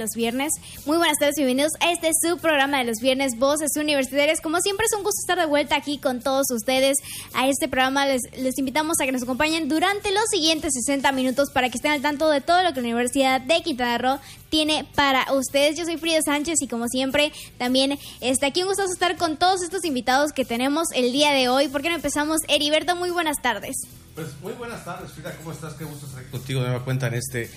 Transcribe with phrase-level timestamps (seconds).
[0.00, 0.54] Los viernes.
[0.86, 4.40] Muy buenas tardes y bienvenidos a este subprograma de los viernes Voces Universitarias.
[4.40, 6.96] Como siempre es un gusto estar de vuelta aquí con todos ustedes
[7.34, 8.06] a este programa.
[8.06, 8.22] Les,
[8.58, 12.30] invitamos a que nos acompañen durante los siguientes 60 minutos para que estén al tanto
[12.30, 14.18] de todo lo que la Universidad de Quintana Roo
[14.48, 15.76] tiene para ustedes.
[15.76, 19.62] Yo soy Frida Sánchez y como siempre también está aquí un gusto estar con todos
[19.62, 21.68] estos invitados que tenemos el día de hoy.
[21.68, 22.38] ¿Por qué no empezamos?
[22.48, 23.76] Heriberto, muy buenas tardes.
[24.14, 25.74] Pues muy buenas tardes, Frida, ¿cómo estás?
[25.74, 27.50] Qué gusto estar contigo de cuenta en este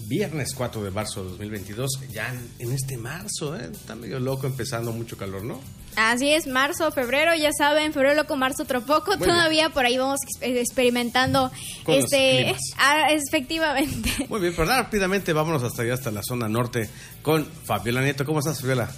[0.00, 3.70] viernes 4 de marzo de 2022, ya en, este marzo, ¿eh?
[3.72, 5.60] está medio loco, empezando mucho calor, ¿no?
[5.96, 9.72] Así es, marzo, febrero, ya saben, febrero loco, marzo otro poco, Muy todavía bien.
[9.72, 11.52] por ahí vamos experimentando
[11.84, 14.10] Con este ah, efectivamente.
[14.28, 16.88] Muy bien, pero rápidamente vámonos hasta allá, hasta la zona norte
[17.22, 18.24] con Fabiola Nieto.
[18.24, 18.90] ¿Cómo estás, Fabiola?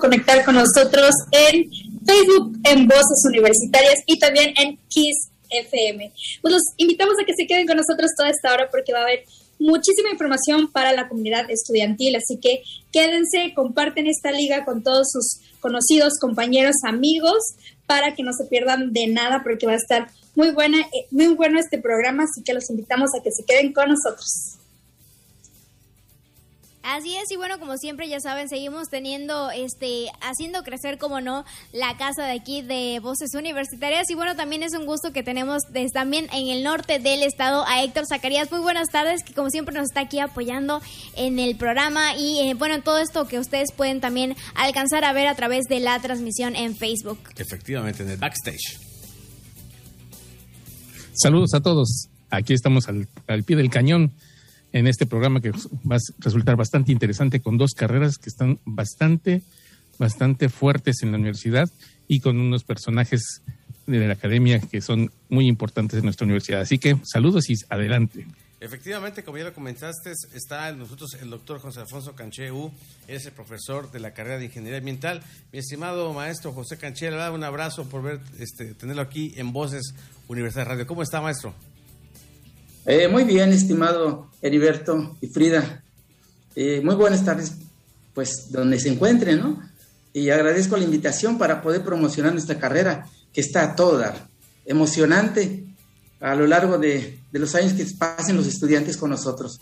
[0.00, 1.70] Conectar con nosotros en
[2.04, 6.12] Facebook, en Voces Universitarias y también en Kiss FM.
[6.42, 9.04] Pues los invitamos a que se queden con nosotros toda esta hora porque va a
[9.04, 9.24] haber
[9.58, 15.40] muchísima información para la comunidad estudiantil, así que quédense, comparten esta liga con todos sus
[15.60, 17.38] conocidos, compañeros, amigos,
[17.86, 20.78] para que no se pierdan de nada porque va a estar muy buena,
[21.10, 24.59] muy bueno este programa, así que los invitamos a que se queden con nosotros.
[26.82, 31.44] Así es, y bueno, como siempre ya saben, seguimos teniendo, este, haciendo crecer, como no,
[31.72, 34.08] la casa de aquí de Voces Universitarias.
[34.08, 37.66] Y bueno, también es un gusto que tenemos desde, también en el norte del estado
[37.66, 38.50] a Héctor Zacarías.
[38.50, 40.80] Muy buenas tardes, que como siempre nos está aquí apoyando
[41.16, 45.26] en el programa y eh, bueno, todo esto que ustedes pueden también alcanzar a ver
[45.26, 47.18] a través de la transmisión en Facebook.
[47.36, 48.78] Efectivamente, en el backstage.
[51.12, 52.08] Saludos a todos.
[52.30, 54.12] Aquí estamos al, al pie del cañón
[54.72, 59.42] en este programa que va a resultar bastante interesante con dos carreras que están bastante,
[59.98, 61.70] bastante fuertes en la universidad
[62.08, 63.42] y con unos personajes
[63.86, 66.60] de la academia que son muy importantes en nuestra universidad.
[66.60, 68.26] Así que saludos y adelante.
[68.60, 72.70] Efectivamente, como ya lo comentaste, está nosotros el doctor José Alfonso Cancheu,
[73.08, 75.22] es el profesor de la carrera de Ingeniería Ambiental.
[75.50, 79.54] Mi estimado maestro José Canché, le da un abrazo por ver, este, tenerlo aquí en
[79.54, 79.94] Voces
[80.28, 80.86] Universidad Radio.
[80.86, 81.54] ¿Cómo está, maestro?
[82.86, 85.82] Eh, muy bien, estimado Heriberto y Frida.
[86.56, 87.52] Eh, muy buenas tardes,
[88.14, 89.62] pues donde se encuentren, ¿no?
[90.14, 94.26] Y agradezco la invitación para poder promocionar nuestra carrera, que está a todo dar.
[94.64, 95.66] Emocionante
[96.20, 99.60] a lo largo de, de los años que pasen los estudiantes con nosotros.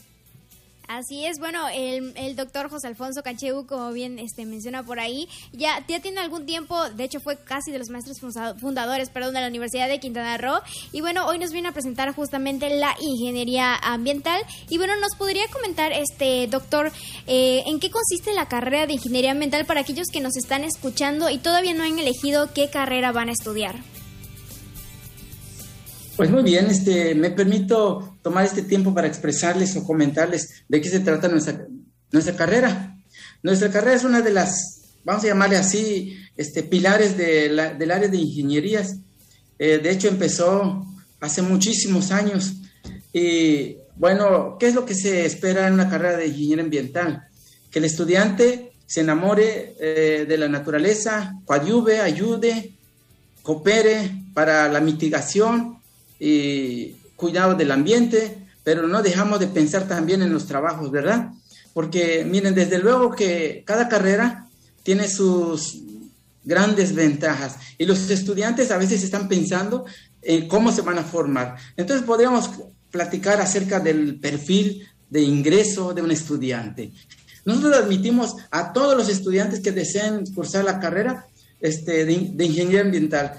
[0.88, 5.28] Así es, bueno, el, el doctor José Alfonso Cancheu, como bien este, menciona por ahí,
[5.52, 8.18] ya, ya tiene algún tiempo, de hecho fue casi de los maestros
[8.58, 12.14] fundadores, perdón, de la Universidad de Quintana Roo, y bueno, hoy nos viene a presentar
[12.14, 14.40] justamente la ingeniería ambiental,
[14.70, 16.90] y bueno, nos podría comentar, este doctor,
[17.26, 21.28] eh, en qué consiste la carrera de ingeniería ambiental para aquellos que nos están escuchando
[21.28, 23.76] y todavía no han elegido qué carrera van a estudiar.
[26.18, 30.88] Pues muy bien, este, me permito tomar este tiempo para expresarles o comentarles de qué
[30.88, 31.64] se trata nuestra,
[32.10, 32.98] nuestra carrera.
[33.44, 37.92] Nuestra carrera es una de las, vamos a llamarle así, este, pilares de la, del
[37.92, 38.96] área de ingenierías.
[39.60, 40.84] Eh, de hecho, empezó
[41.20, 42.52] hace muchísimos años.
[43.12, 47.28] Y bueno, ¿qué es lo que se espera en una carrera de ingeniería ambiental?
[47.70, 52.72] Que el estudiante se enamore eh, de la naturaleza, coadyuve, ayude,
[53.40, 55.77] coopere para la mitigación
[56.18, 61.30] y cuidado del ambiente, pero no dejamos de pensar también en los trabajos, ¿verdad?
[61.72, 64.46] Porque miren, desde luego que cada carrera
[64.82, 65.78] tiene sus
[66.44, 69.84] grandes ventajas y los estudiantes a veces están pensando
[70.22, 71.56] en cómo se van a formar.
[71.76, 72.50] Entonces podríamos
[72.90, 76.92] platicar acerca del perfil de ingreso de un estudiante.
[77.44, 81.26] Nosotros admitimos a todos los estudiantes que deseen cursar la carrera
[81.60, 83.32] este, de, de ingeniería ambiental.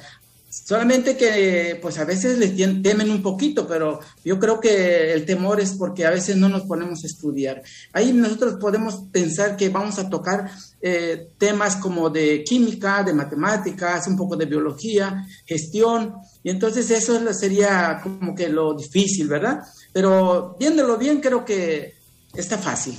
[0.49, 5.59] Solamente que pues a veces les temen un poquito, pero yo creo que el temor
[5.59, 7.61] es porque a veces no nos ponemos a estudiar.
[7.93, 10.49] Ahí nosotros podemos pensar que vamos a tocar
[10.81, 17.31] eh, temas como de química, de matemáticas, un poco de biología, gestión, y entonces eso
[17.31, 19.59] sería como que lo difícil, ¿verdad?
[19.93, 21.93] Pero viéndolo bien creo que
[22.33, 22.95] está fácil.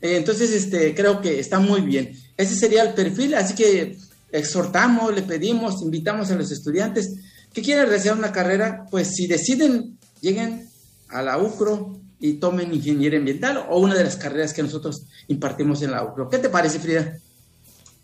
[0.00, 2.16] Eh, entonces este, creo que está muy bien.
[2.38, 3.98] Ese sería el perfil, así que
[4.32, 7.14] exhortamos, le pedimos, invitamos a los estudiantes
[7.52, 10.68] que quieran realizar una carrera, pues si deciden, lleguen
[11.08, 15.82] a la UCRO y tomen ingeniería ambiental o una de las carreras que nosotros impartimos
[15.82, 16.28] en la UCRO.
[16.28, 17.18] ¿Qué te parece, Frida?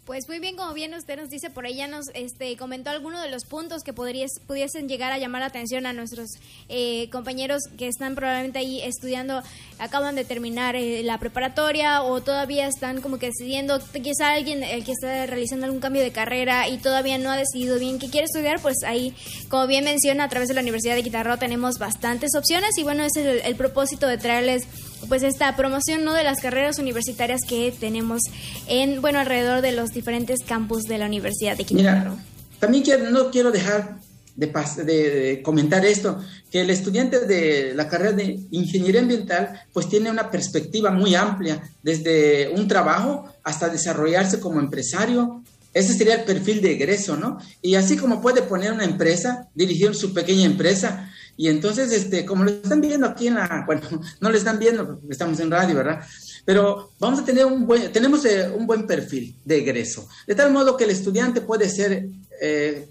[0.06, 3.20] Pues muy bien, como bien usted nos dice, por ahí ya nos este, comentó algunos
[3.22, 6.28] de los puntos que pudiesen llegar a llamar la atención a nuestros
[6.68, 9.42] eh, compañeros que están probablemente ahí estudiando,
[9.80, 14.84] acaban de terminar eh, la preparatoria o todavía están como que decidiendo, quizá alguien el
[14.84, 18.26] que está realizando algún cambio de carrera y todavía no ha decidido bien qué quiere
[18.26, 19.12] estudiar, pues ahí,
[19.48, 23.02] como bien menciona, a través de la Universidad de Guitarro tenemos bastantes opciones y bueno,
[23.02, 24.68] ese es el propósito de traerles
[25.08, 28.22] pues esta promoción no de las carreras universitarias que tenemos
[28.66, 32.18] en bueno alrededor de los diferentes campus de la Universidad de Quintana Roo.
[32.58, 33.98] También quiero, no quiero dejar
[34.36, 34.52] de,
[34.84, 36.20] de, comentar esto,
[36.50, 41.62] que el estudiante de la carrera de ingeniería ambiental pues tiene una perspectiva muy amplia,
[41.82, 45.42] desde un trabajo hasta desarrollarse como empresario.
[45.72, 47.38] Ese sería el perfil de egreso, ¿no?
[47.60, 52.44] Y así como puede poner una empresa, dirigir su pequeña empresa, y entonces, este, como
[52.44, 53.82] lo están viendo aquí en la, bueno,
[54.20, 56.00] no lo están viendo estamos en radio, ¿verdad?
[56.44, 60.52] Pero vamos a tener un buen, tenemos eh, un buen perfil de egreso, de tal
[60.52, 62.08] modo que el estudiante puede ser
[62.40, 62.88] eh,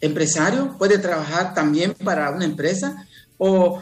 [0.00, 3.06] empresario, puede trabajar también para una empresa
[3.38, 3.80] o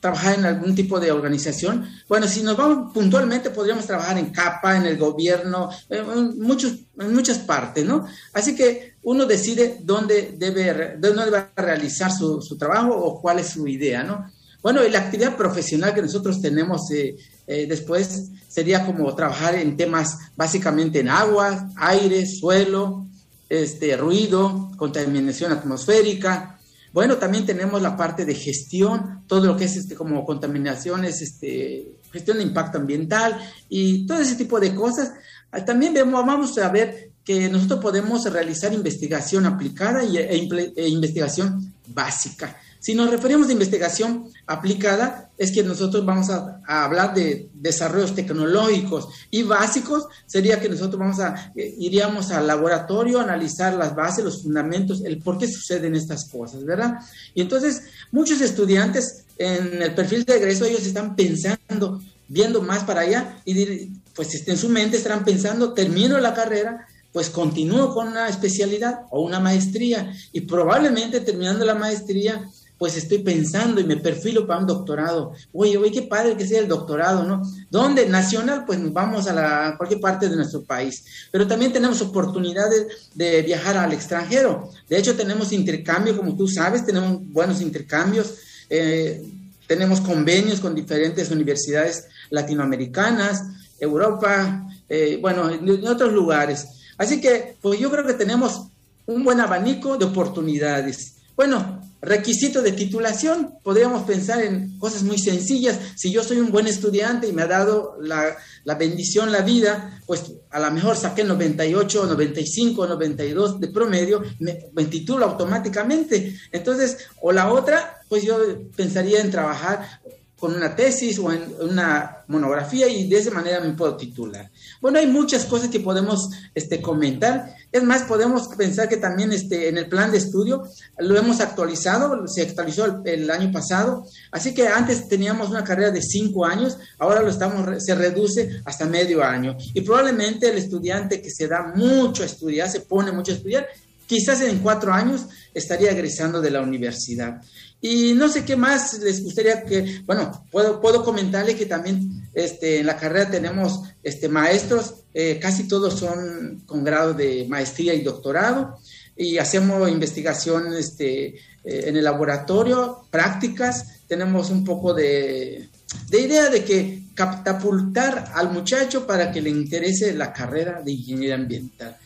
[0.00, 1.88] trabajar en algún tipo de organización.
[2.08, 7.14] Bueno, si nos vamos puntualmente, podríamos trabajar en CAPA, en el gobierno, en, muchos, en
[7.14, 8.06] muchas partes, ¿no?
[8.32, 13.48] Así que uno decide dónde debe, dónde debe realizar su, su, trabajo o cuál es
[13.48, 14.30] su idea, ¿no?
[14.62, 17.16] Bueno, y la actividad profesional que nosotros tenemos eh,
[17.46, 23.06] eh, después sería como trabajar en temas básicamente en agua, aire, suelo,
[23.48, 26.57] este, ruido, contaminación atmosférica,
[26.92, 31.98] bueno, también tenemos la parte de gestión, todo lo que es este, como contaminaciones, este,
[32.12, 33.38] gestión de impacto ambiental
[33.68, 35.12] y todo ese tipo de cosas.
[35.50, 42.56] Ah, también vamos a ver que nosotros podemos realizar investigación aplicada e, e investigación básica.
[42.80, 49.08] Si nos referimos a investigación aplicada, es que nosotros vamos a, hablar de desarrollos tecnológicos
[49.30, 54.24] y básicos, sería que nosotros vamos a, eh, iríamos al laboratorio a analizar las bases,
[54.24, 56.98] los fundamentos, el por qué suceden estas cosas, ¿verdad?
[57.34, 57.82] Y entonces,
[58.12, 63.86] muchos estudiantes en el perfil de egreso, ellos están pensando, viendo más para allá, y
[64.14, 69.22] pues en su mente estarán pensando, termino la carrera, pues continúo con una especialidad o
[69.22, 72.48] una maestría y probablemente terminando la maestría
[72.78, 75.32] pues estoy pensando y me perfilo para un doctorado.
[75.52, 77.42] Oye, oye, qué padre que sea el doctorado, ¿no?
[77.70, 78.08] ¿Dónde?
[78.08, 81.04] Nacional, pues nos vamos a la, cualquier parte de nuestro país.
[81.32, 84.70] Pero también tenemos oportunidades de viajar al extranjero.
[84.88, 88.34] De hecho, tenemos intercambio, como tú sabes, tenemos buenos intercambios.
[88.70, 89.28] Eh,
[89.66, 93.42] tenemos convenios con diferentes universidades latinoamericanas,
[93.80, 96.66] Europa, eh, bueno, en otros lugares.
[96.96, 98.68] Así que, pues yo creo que tenemos
[99.06, 101.14] un buen abanico de oportunidades.
[101.36, 105.78] Bueno, requisito de titulación, podríamos pensar en cosas muy sencillas.
[105.96, 108.36] Si yo soy un buen estudiante y me ha dado la,
[108.78, 114.84] bendición la vida, pues a lo mejor saqué 98, 95, 92 de promedio, me, me
[114.84, 116.38] titulo automáticamente.
[116.52, 118.38] Entonces, o la otra, pues yo
[118.76, 120.00] pensaría en trabajar
[120.38, 124.50] con una tesis o en una monografía y de esa manera me puedo titular.
[124.80, 127.56] Bueno, hay muchas cosas que podemos este, comentar.
[127.72, 130.62] Es más, podemos pensar que también este, en el plan de estudio
[130.98, 134.06] lo hemos actualizado, se actualizó el, año pasado.
[134.30, 138.86] Así que antes teníamos una carrera de cinco años, ahora lo estamos, se reduce hasta
[138.86, 139.56] medio año.
[139.74, 143.66] Y probablemente el estudiante que se da mucho a estudiar, se pone mucho a estudiar,
[144.06, 147.42] quizás en cuatro años estaría egresando de la universidad.
[147.80, 152.80] Y no sé qué más les gustaría que, bueno, puedo, puedo comentarle que también este,
[152.80, 158.02] en la carrera tenemos este, maestros, eh, casi todos son con grado de maestría y
[158.02, 158.78] doctorado,
[159.16, 165.68] y hacemos investigación este, eh, en el laboratorio, prácticas, tenemos un poco de,
[166.08, 171.34] de idea de que catapultar al muchacho para que le interese la carrera de ingeniería
[171.34, 171.96] ambiental.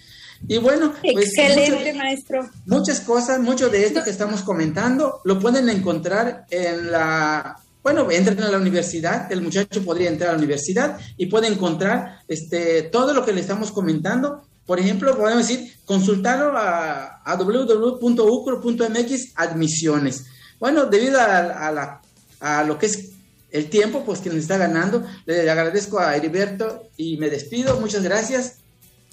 [0.49, 2.49] Y bueno, pues excelente maestro.
[2.67, 8.41] Muchas cosas, mucho de esto que estamos comentando lo pueden encontrar en la bueno, entren
[8.43, 13.13] a la universidad, el muchacho podría entrar a la universidad y puede encontrar este, todo
[13.13, 14.47] lo que le estamos comentando.
[14.67, 20.27] Por ejemplo, podemos decir, consultarlo a, a www.ucro.mx admisiones.
[20.61, 22.01] Bueno, debido a, la,
[22.39, 23.11] a lo que es
[23.51, 27.81] el tiempo, pues que nos está ganando, le agradezco a Heriberto y me despido.
[27.81, 28.59] Muchas gracias.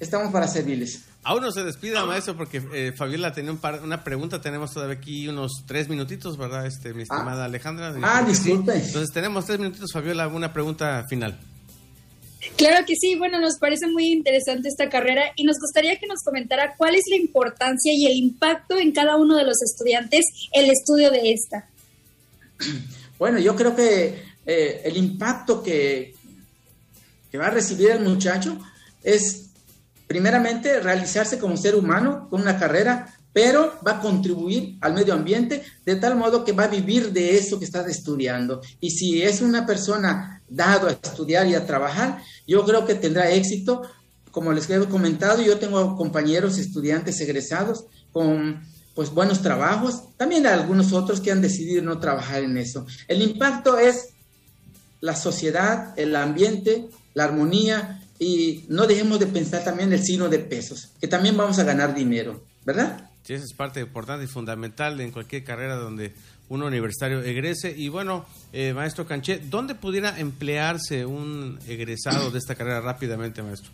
[0.00, 1.02] Estamos para servirles.
[1.22, 3.54] Aún no se despida, maestro, porque eh, Fabiola tenía
[3.84, 4.40] una pregunta.
[4.40, 7.44] Tenemos todavía aquí unos tres minutitos, ¿verdad, este, mi estimada ah.
[7.44, 7.94] Alejandra?
[8.02, 8.74] Ah, disculpe.
[8.74, 11.38] Entonces tenemos tres minutitos, Fabiola, una pregunta final.
[12.56, 16.22] Claro que sí, bueno, nos parece muy interesante esta carrera y nos gustaría que nos
[16.22, 20.70] comentara cuál es la importancia y el impacto en cada uno de los estudiantes el
[20.70, 21.68] estudio de esta.
[23.18, 26.14] Bueno, yo creo que eh, el impacto que,
[27.30, 28.58] que va a recibir el muchacho
[29.02, 29.49] es,
[30.10, 35.62] primeramente, realizarse como ser humano con una carrera, pero va a contribuir al medio ambiente
[35.86, 38.60] de tal modo que va a vivir de eso que está estudiando.
[38.80, 43.30] Y si es una persona dado a estudiar y a trabajar, yo creo que tendrá
[43.30, 43.82] éxito.
[44.32, 48.62] Como les he comentado, yo tengo compañeros estudiantes egresados con
[48.96, 52.84] pues buenos trabajos, también algunos otros que han decidido no trabajar en eso.
[53.06, 54.08] El impacto es
[55.00, 60.38] la sociedad, el ambiente, la armonía y no dejemos de pensar también el signo de
[60.38, 63.10] pesos, que también vamos a ganar dinero, ¿verdad?
[63.22, 66.12] Sí, esa es parte importante y fundamental en cualquier carrera donde
[66.50, 67.74] un universitario egrese.
[67.74, 73.70] Y bueno, eh, maestro Canché, ¿dónde pudiera emplearse un egresado de esta carrera rápidamente, maestro?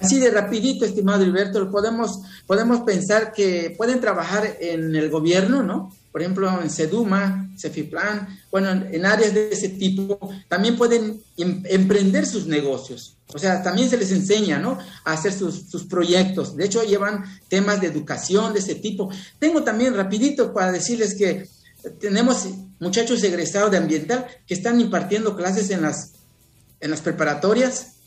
[0.00, 5.92] Así de rapidito, estimado Alberto, podemos, podemos pensar que pueden trabajar en el gobierno, ¿no?
[6.18, 12.26] Por ejemplo, en Seduma, Cefiplan, bueno, en áreas de ese tipo, también pueden em, emprender
[12.26, 13.16] sus negocios.
[13.32, 14.78] O sea, también se les enseña, ¿no?
[15.04, 16.56] A hacer sus, sus, proyectos.
[16.56, 19.08] De hecho, llevan temas de educación de ese tipo.
[19.38, 21.46] Tengo también rapidito para decirles que
[22.00, 22.48] tenemos
[22.80, 26.14] muchachos egresados de ambiental que están impartiendo clases en las,
[26.80, 27.97] en las preparatorias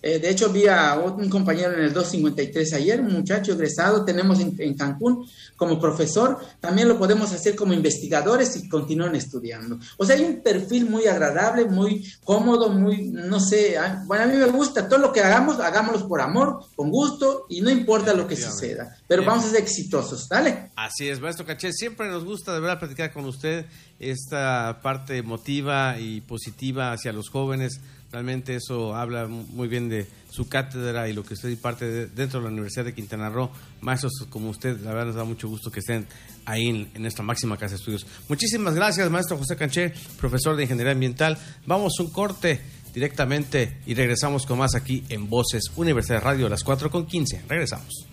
[0.00, 4.38] eh, de hecho, vi a un compañero en el 253 ayer, un muchacho egresado, tenemos
[4.40, 5.26] en, Cancún
[5.56, 9.78] como profesor, también lo podemos hacer como investigadores y continúan estudiando.
[9.96, 13.76] O sea, hay un perfil muy agradable, muy cómodo, muy, no sé,
[14.06, 17.60] bueno, a mí me gusta, todo lo que hagamos, hagámoslo por amor, con gusto y
[17.60, 20.70] no importa lo que suceda, pero vamos a ser exitosos, ¿dale?
[20.76, 23.66] Así es, maestro Caché, siempre nos gusta de verdad platicar con usted
[23.98, 30.48] esta parte emotiva y positiva hacia los jóvenes Realmente eso habla muy bien de su
[30.48, 33.50] cátedra y lo que usted imparte dentro de la Universidad de Quintana Roo.
[33.82, 36.06] Maestros como usted, la verdad nos da mucho gusto que estén
[36.46, 38.06] ahí en, en nuestra máxima casa de estudios.
[38.28, 41.36] Muchísimas gracias, maestro José Canché, profesor de Ingeniería Ambiental.
[41.66, 42.60] Vamos un corte
[42.94, 47.42] directamente y regresamos con más aquí en Voces Universidad Radio a las 4 con 15.
[47.46, 48.06] Regresamos.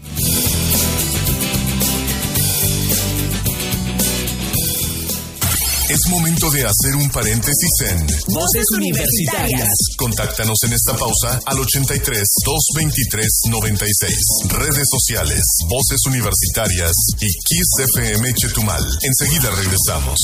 [5.88, 9.70] Es momento de hacer un paréntesis en Voces Universitarias.
[9.98, 14.15] Contáctanos en esta pausa al 83 223 96.
[14.50, 18.84] Redes sociales, Voces Universitarias y Kiss FM Chetumal.
[19.04, 20.18] Enseguida regresamos.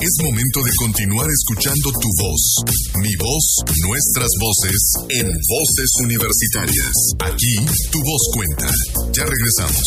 [0.00, 2.62] Es momento de continuar escuchando tu voz,
[3.02, 3.56] mi voz,
[3.88, 6.92] nuestras voces en Voces Universitarias.
[7.18, 7.56] Aquí
[7.90, 8.70] tu voz cuenta.
[9.12, 9.82] Ya regresamos.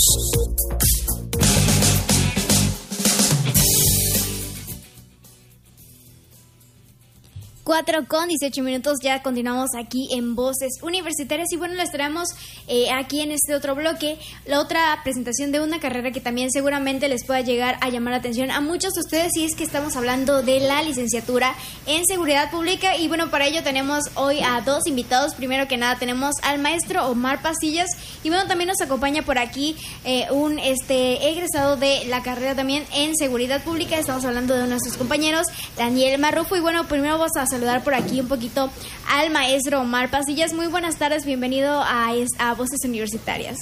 [7.65, 11.51] 4 con 18 minutos, ya continuamos aquí en Voces Universitarias.
[11.51, 12.29] Y bueno, les traemos
[12.67, 14.19] eh, aquí en este otro bloque.
[14.45, 18.19] La otra presentación de una carrera que también seguramente les pueda llegar a llamar la
[18.19, 19.35] atención a muchos de ustedes.
[19.35, 21.55] Y es que estamos hablando de la licenciatura
[21.87, 22.97] en Seguridad Pública.
[22.97, 25.33] Y bueno, para ello tenemos hoy a dos invitados.
[25.33, 27.89] Primero que nada tenemos al maestro Omar Pasillas.
[28.23, 32.85] Y bueno, también nos acompaña por aquí eh, un este egresado de la carrera también
[32.93, 33.97] en Seguridad Pública.
[33.97, 36.55] Estamos hablando de nuestros compañeros Daniel Marrufo.
[36.55, 38.69] Y bueno, primero vamos a saludar por aquí un poquito
[39.07, 40.51] al maestro Omar Pasillas.
[40.51, 42.09] Muy buenas tardes, bienvenido a,
[42.39, 43.59] a Voces Universitarias.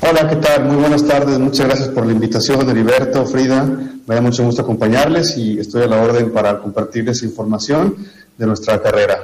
[0.00, 0.66] Hola, ¿qué tal?
[0.66, 3.64] Muy buenas tardes, muchas gracias por la invitación, Heriberto, Frida.
[3.64, 7.96] Me da mucho gusto acompañarles y estoy a la orden para compartirles información
[8.38, 9.18] de nuestra carrera.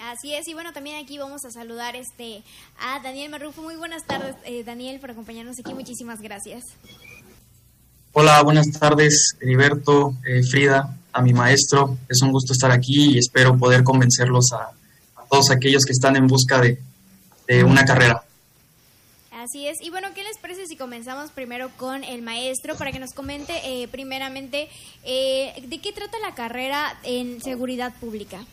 [0.00, 2.44] Así es, y bueno, también aquí vamos a saludar este
[2.78, 3.62] a Daniel Marrufo.
[3.62, 5.74] Muy buenas tardes, eh, Daniel, por acompañarnos aquí.
[5.74, 6.62] Muchísimas gracias.
[8.12, 11.98] Hola, buenas tardes, Heriberto, eh, Frida a mi maestro.
[12.08, 14.70] Es un gusto estar aquí y espero poder convencerlos a,
[15.30, 16.78] todos aquellos que están en busca de,
[17.64, 18.22] una carrera.
[19.32, 19.78] Así es.
[19.80, 23.54] Y bueno, ¿qué les parece si comenzamos primero con el maestro para que nos comente
[23.64, 24.68] eh, primeramente
[25.04, 28.44] eh, de qué trata la carrera en seguridad pública?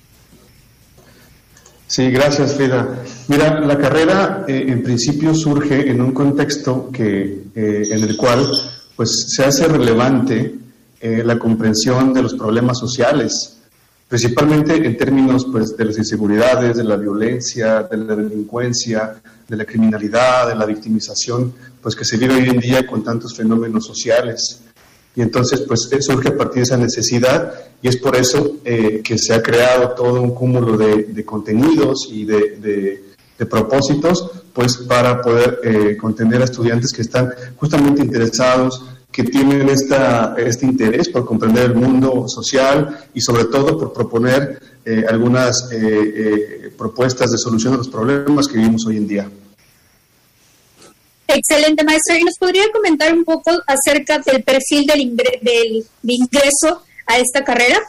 [1.87, 3.03] Sí, gracias, Frida.
[3.27, 8.47] Mira, la carrera eh, en principio surge en un contexto que, en el cual
[8.95, 10.55] pues, se hace relevante
[10.99, 13.57] eh, la comprensión de los problemas sociales,
[14.07, 19.63] principalmente en términos pues, de las inseguridades, de la violencia, de la delincuencia, de la
[19.63, 24.61] criminalidad, de la victimización, pues que se vive hoy en día con tantos fenómenos sociales.
[25.15, 29.01] Y entonces, pues eh, surge a partir de esa necesidad y es por eso eh,
[29.03, 33.03] que se ha creado todo un cúmulo de, contenidos y de,
[33.47, 38.83] propósitos, pues para poder contener a estudiantes que están justamente interesados
[39.17, 44.61] que tienen esta, este interés por comprender el mundo social y sobre todo por proponer
[45.09, 45.67] algunas
[46.77, 49.29] propuestas de solución a los problemas que vivimos hoy en día.
[51.27, 52.15] Excelente, maestro.
[52.15, 57.79] ¿Y nos podría comentar un poco acerca del perfil del, del ingreso a esta carrera?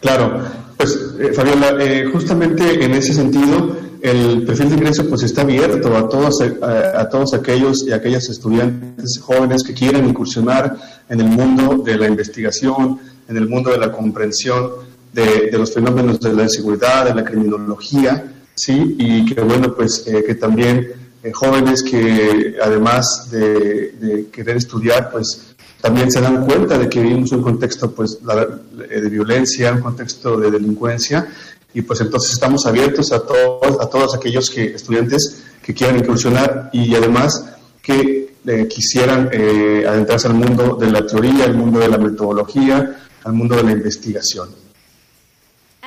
[0.00, 0.42] Claro,
[0.76, 5.96] pues eh, Fabiola, eh, justamente en ese sentido, el perfil de ingreso pues está abierto
[5.96, 10.76] a todos, a, todos aquellos y aquellas estudiantes jóvenes que quieran incursionar
[11.08, 14.70] en el mundo de la investigación, en el mundo de la comprensión
[15.12, 20.22] de, los fenómenos de la inseguridad, de la criminología, sí, y que bueno, pues eh,
[20.24, 20.88] que también
[21.32, 25.55] jóvenes que además de, de, querer estudiar, pues
[25.86, 28.18] también se dan cuenta de que vivimos un contexto pues,
[28.90, 31.28] eh, de violencia, un contexto de delincuencia,
[31.72, 36.70] y pues entonces estamos abiertos a todos, a todos aquellos que, estudiantes que quieran incursionar
[36.72, 41.88] y además que eh, quisieran eh, adentrarse al mundo de la teoría, al mundo de
[41.88, 44.65] la metodología, al mundo de la investigación.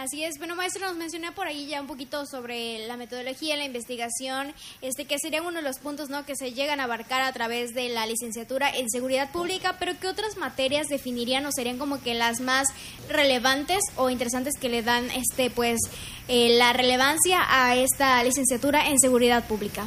[0.02, 3.66] Así es, bueno maestro, nos mencionó por ahí ya un poquito sobre la metodología, la
[3.66, 6.26] investigación, este que sería uno de los puntos ¿no?
[6.26, 10.08] que se llegan a abarcar a través de la licenciatura en seguridad pública, pero ¿qué
[10.08, 12.70] otras materias definirían o serían como que las más
[13.10, 15.82] relevantes o interesantes que le dan este pues
[16.30, 19.86] eh, la relevancia a esta licenciatura en seguridad pública?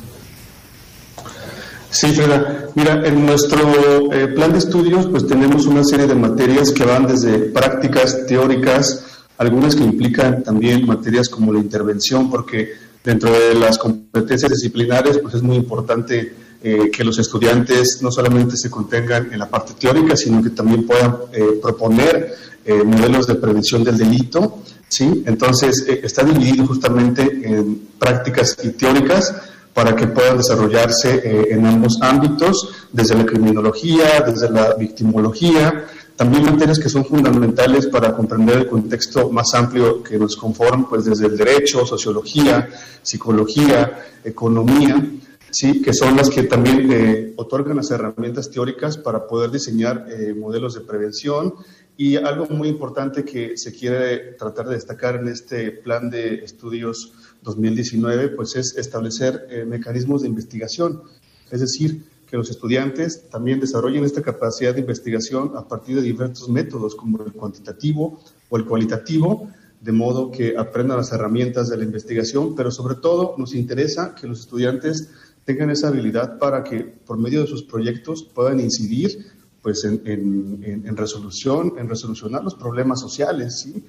[1.88, 2.68] Sí, Freda.
[2.74, 7.06] Mira, en nuestro eh, plan de estudios pues tenemos una serie de materias que van
[7.06, 9.11] desde prácticas teóricas,
[9.42, 12.72] algunas que implican también materias como la intervención, porque
[13.04, 18.56] dentro de las competencias disciplinares pues es muy importante eh, que los estudiantes no solamente
[18.56, 22.34] se contengan en la parte teórica, sino que también puedan eh, proponer
[22.64, 24.62] eh, modelos de prevención del delito.
[24.88, 25.24] ¿sí?
[25.26, 29.34] Entonces, está dividido justamente en prácticas y teóricas
[29.74, 35.86] para que puedan desarrollarse en ambos ámbitos, desde la criminología, desde la victimología,
[36.22, 41.04] también materias que son fundamentales para comprender el contexto más amplio que nos conforma, pues
[41.04, 42.68] desde el derecho, sociología,
[43.02, 45.04] psicología, economía,
[45.50, 50.32] sí, que son las que también eh, otorgan las herramientas teóricas para poder diseñar eh,
[50.32, 51.54] modelos de prevención.
[51.96, 57.14] Y algo muy importante que se quiere tratar de destacar en este plan de estudios
[57.42, 61.02] 2019, pues es establecer eh, mecanismos de investigación,
[61.50, 66.48] es decir, que los estudiantes también desarrollen esta capacidad de investigación a partir de diversos
[66.48, 68.18] métodos, como el cuantitativo
[68.48, 69.50] o el cualitativo,
[69.82, 74.26] de modo que aprendan las herramientas de la investigación, pero sobre todo nos interesa que
[74.26, 75.10] los estudiantes
[75.44, 79.26] tengan esa habilidad para que por medio de sus proyectos puedan incidir
[79.60, 83.60] pues, en, en, resolución, en resolucionar los problemas sociales.
[83.60, 83.84] ¿sí?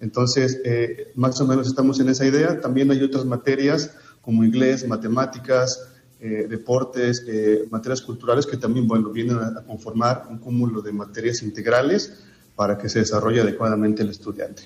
[0.00, 2.60] Entonces, eh, más o menos estamos en esa idea.
[2.60, 5.90] También hay otras materias como inglés, matemáticas,
[6.22, 11.42] eh, deportes, eh, materias culturales que también bueno, vienen a, conformar un cúmulo de materias
[11.42, 14.64] integrales para que se desarrolle adecuadamente el estudiante.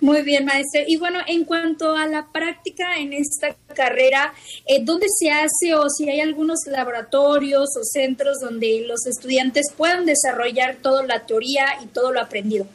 [0.00, 0.80] Muy bien, maestro.
[0.86, 4.32] Y bueno, en cuanto a la práctica en esta carrera,
[4.66, 10.06] eh, ¿dónde se hace o si hay algunos laboratorios o centros donde los estudiantes puedan
[10.06, 12.66] desarrollar toda la teoría y todo lo aprendido?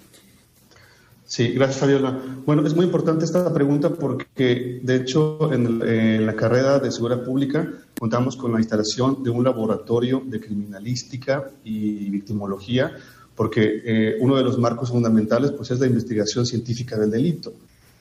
[1.32, 2.20] Sí, gracias Fabiola.
[2.46, 7.72] Bueno, es muy importante esta pregunta porque, de hecho, en, la carrera de seguridad pública
[7.98, 12.98] contamos con la instalación de un laboratorio de criminalística y victimología,
[13.34, 17.54] porque eh, uno de los marcos fundamentales pues, es la investigación científica del delito.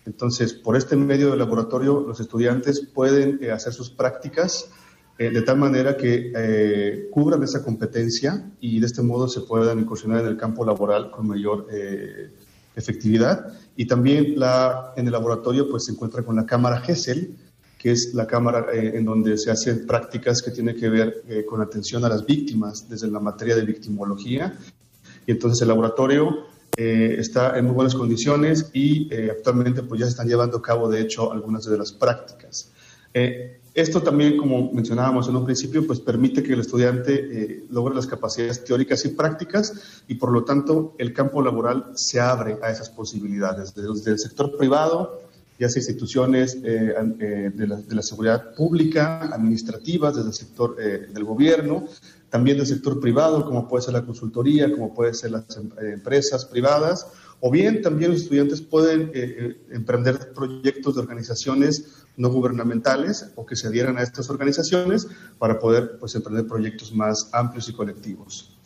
[0.07, 4.71] Entonces, por este medio del laboratorio, los estudiantes pueden eh, hacer sus prácticas
[5.19, 10.23] eh, de tal manera que cubran esa competencia y de este modo se puedan incursionar
[10.23, 11.69] en el campo laboral con mayor
[12.81, 13.47] efectividad.
[13.77, 17.37] Y también la, en el laboratorio pues, se encuentra con la cámara GESEL,
[17.79, 21.47] que es la cámara eh, en donde se hacen prácticas que tienen que ver eh,
[21.49, 24.59] con atención a las víctimas desde la materia de victimología.
[25.27, 30.11] Y entonces el laboratorio eh, está en muy buenas condiciones y actualmente pues, ya se
[30.11, 32.71] están llevando a cabo, de hecho, algunas de las prácticas.
[33.81, 38.07] Esto también, como mencionábamos en un principio, pues permite que el estudiante eh, logre las
[38.07, 42.91] capacidades teóricas y prácticas y por lo tanto el campo laboral se abre a esas
[42.91, 45.23] posibilidades, desde el sector privado,
[45.59, 51.87] ya sea instituciones eh, eh, de, la, seguridad pública, administrativas, desde el sector del gobierno,
[52.29, 56.45] también del sector privado, como puede ser la consultoría, como puede ser las em, empresas
[56.45, 57.07] privadas,
[57.41, 59.11] o bien también los estudiantes pueden
[59.71, 65.99] emprender proyectos de organizaciones no gubernamentales o que se adhieran a estas organizaciones para poder
[65.99, 68.60] pues, emprender proyectos más amplios y colectivos.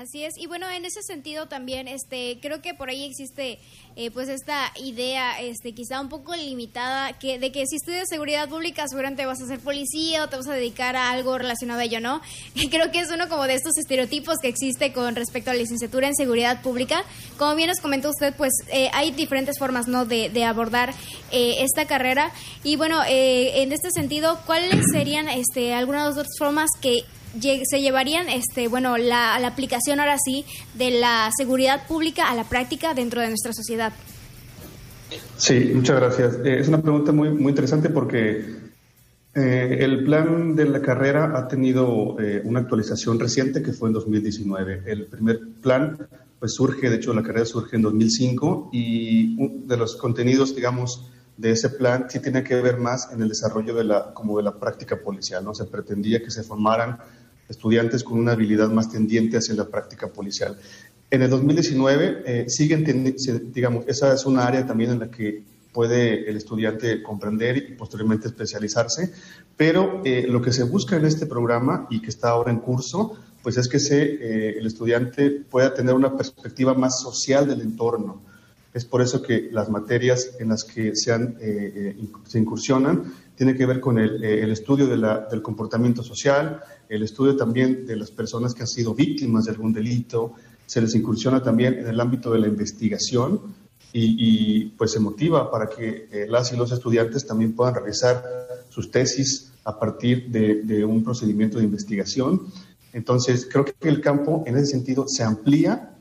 [0.00, 3.58] Así es, y bueno, en ese sentido también, este, creo que por ahí existe,
[3.96, 8.48] eh, pues esta idea, este, quizá un poco limitada, que de que si estudias seguridad
[8.48, 11.84] pública seguramente vas a ser policía o te vas a dedicar a algo relacionado a
[11.84, 12.22] ello, ¿no?
[12.54, 15.60] Y creo que es uno como de estos estereotipos que existe con respecto a la
[15.60, 17.04] licenciatura en seguridad pública.
[17.36, 20.06] Como bien nos comentó usted, pues eh, hay diferentes formas, ¿no?
[20.06, 20.94] De, de abordar
[21.30, 22.32] eh, esta carrera
[22.64, 27.04] y bueno, en este sentido, ¿cuáles serían, este, algunas otras formas que
[27.38, 32.44] se llevarían este bueno la, la, aplicación ahora sí de la seguridad pública a la
[32.44, 33.92] práctica dentro de nuestra sociedad.
[35.36, 36.34] Sí muchas gracias.
[36.44, 38.60] Eh, es una pregunta muy muy interesante porque
[39.34, 43.94] eh, el plan de la carrera ha tenido eh, una actualización reciente que fue en
[43.94, 49.76] 2019 el primer plan pues surge de hecho la carrera surge en 2005 y de
[49.76, 53.84] los contenidos digamos de ese plan sí tiene que ver más en el desarrollo de
[53.84, 55.54] la, como de la práctica policial, ¿no?
[55.54, 56.98] Se pretendía que se formaran
[57.50, 60.56] estudiantes con una habilidad más tendiente hacia la práctica policial.
[61.10, 63.14] En el 2019 eh, siguen,
[63.52, 68.28] digamos, esa es una área también en la que puede el estudiante comprender y posteriormente
[68.28, 69.12] especializarse,
[69.56, 73.16] pero eh, lo que se busca en este programa y que está ahora en curso,
[73.42, 78.22] pues es que se, eh, el estudiante pueda tener una perspectiva más social del entorno,
[78.72, 83.12] es por eso que las materias en las que se, han, eh, eh, se incursionan
[83.40, 87.36] tienen que ver con el, eh, el estudio de la, del comportamiento social, el estudio
[87.36, 90.34] también de las personas que han sido víctimas de algún delito,
[90.66, 93.40] se les incursiona también en el ámbito de la investigación
[93.94, 98.22] y, y pues se motiva para que las y los estudiantes también puedan realizar
[98.68, 102.42] sus tesis a partir de, de un procedimiento de investigación.
[102.92, 105.96] Entonces, creo que el campo en ese sentido se amplía.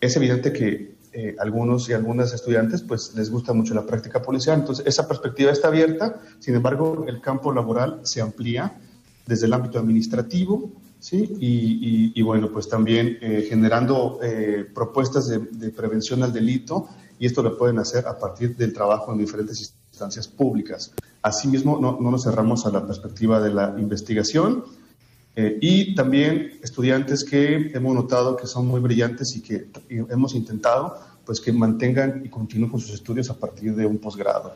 [0.00, 4.60] Es evidente que eh, algunos y algunas estudiantes pues les gusta mucho la práctica policial.
[4.60, 8.72] Entonces, esa perspectiva está abierta, sin embargo, el campo laboral se amplía
[9.26, 11.36] desde el ámbito administrativo, ¿sí?
[11.38, 17.58] Y, bueno, pues también eh, generando eh, propuestas de, prevención al delito y esto lo
[17.58, 20.92] pueden hacer a partir del trabajo en diferentes instancias públicas.
[21.20, 24.64] Asimismo, no, no nos cerramos a la perspectiva de la investigación,
[25.34, 31.40] y también estudiantes que hemos notado que son muy brillantes y que hemos intentado pues
[31.40, 34.54] que mantengan y continúen con sus estudios a partir de un posgrado.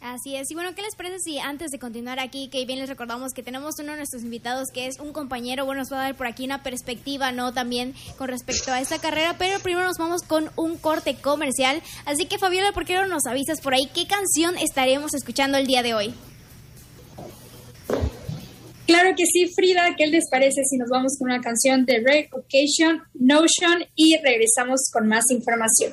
[0.00, 0.50] Así es.
[0.50, 3.42] Y bueno, ¿qué les parece si antes de continuar aquí, que bien les recordamos que
[3.42, 6.26] tenemos uno de nuestros invitados que es un compañero, bueno, nos va a dar por
[6.26, 7.52] aquí una perspectiva, ¿no?
[7.52, 11.82] También con respecto a esta carrera, pero primero nos vamos con un corte comercial.
[12.06, 15.66] Así que Fabiola, ¿por qué no nos avisas por ahí qué canción estaremos escuchando el
[15.66, 16.14] día de hoy?
[18.88, 22.28] Claro que sí, Frida, ¿qué les parece si nos vamos con una canción de Red
[22.32, 25.92] Occasion, Notion y regresamos con más información?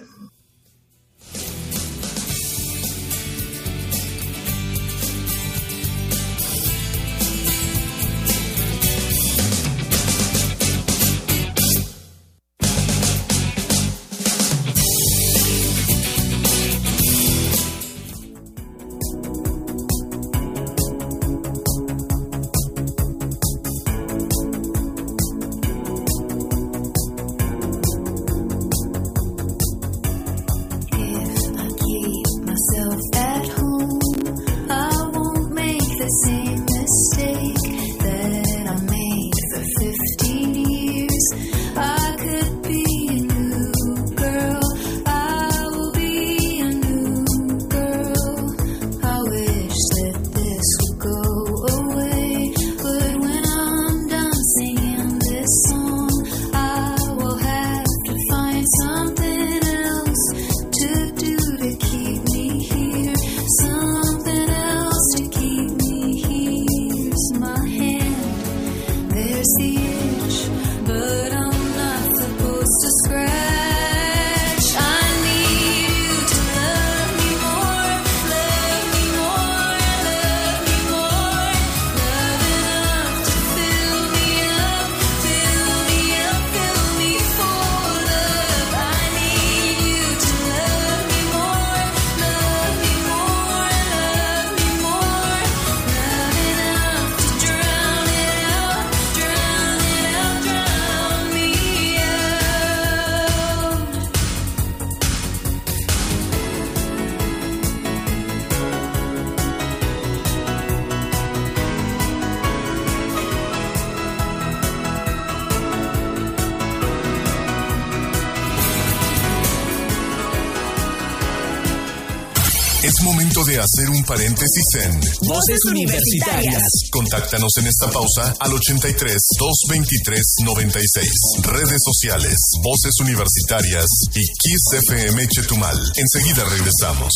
[123.35, 126.63] Momento de hacer un paréntesis en Voces Universitarias.
[126.91, 131.09] Contáctanos en esta pausa al 83 223 96.
[131.43, 135.77] Redes sociales, Voces Universitarias y Kiss FM Chetumal.
[135.97, 137.11] Enseguida regresamos.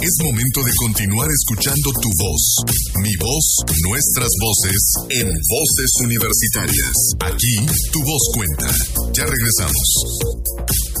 [0.00, 2.56] Es momento de continuar escuchando tu voz,
[3.02, 3.56] mi voz,
[3.88, 6.92] nuestras voces en Voces Universitarias.
[7.20, 8.70] Aquí tu voz cuenta.
[9.12, 10.95] Ya regresamos.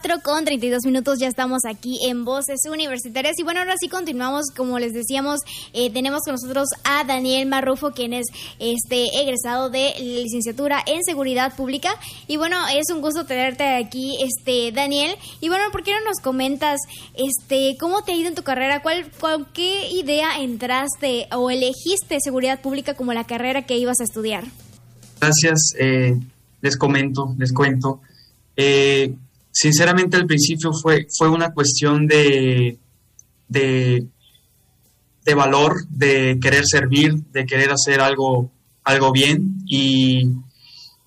[0.00, 3.38] 4 con 32 minutos, ya estamos aquí en Voces Universitarias.
[3.38, 5.40] Y bueno, ahora sí continuamos, como les decíamos,
[5.74, 8.26] eh, tenemos con nosotros a Daniel Marrufo, quien es
[8.58, 11.90] este egresado de licenciatura en Seguridad Pública.
[12.28, 15.16] Y bueno, es un gusto tenerte aquí, este Daniel.
[15.42, 16.80] Y bueno, ¿por qué no nos comentas
[17.14, 18.80] este cómo te ha ido en tu carrera?
[18.80, 24.04] ¿Cuál, cuál qué idea entraste o elegiste Seguridad Pública como la carrera que ibas a
[24.04, 24.44] estudiar?
[25.20, 26.18] Gracias, eh,
[26.62, 28.00] les comento, les cuento.
[28.56, 29.14] Eh,
[29.60, 32.78] sinceramente al principio fue, fue una cuestión de,
[33.46, 34.08] de,
[35.36, 38.50] valor, de querer servir, de querer hacer algo,
[38.84, 39.58] algo bien.
[39.66, 40.28] Y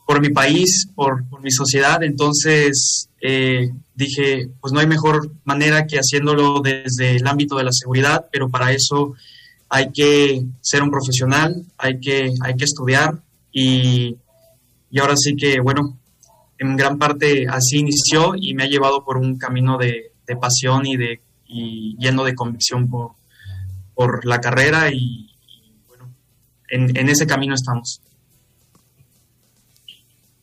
[0.05, 5.97] por mi país, por, mi sociedad, entonces eh, dije, pues no hay mejor manera que
[5.97, 9.15] haciéndolo desde el ámbito de la seguridad, pero para eso
[9.67, 13.19] hay que ser un profesional, hay que, hay que estudiar
[13.51, 14.15] y,
[14.91, 15.97] y ahora sí que, bueno,
[16.57, 20.97] en gran parte así inició y me ha llevado por un camino de, pasión y
[20.97, 23.11] de lleno de convicción por,
[23.93, 25.29] por la carrera y,
[25.87, 26.13] bueno,
[26.69, 28.01] en, ese camino estamos.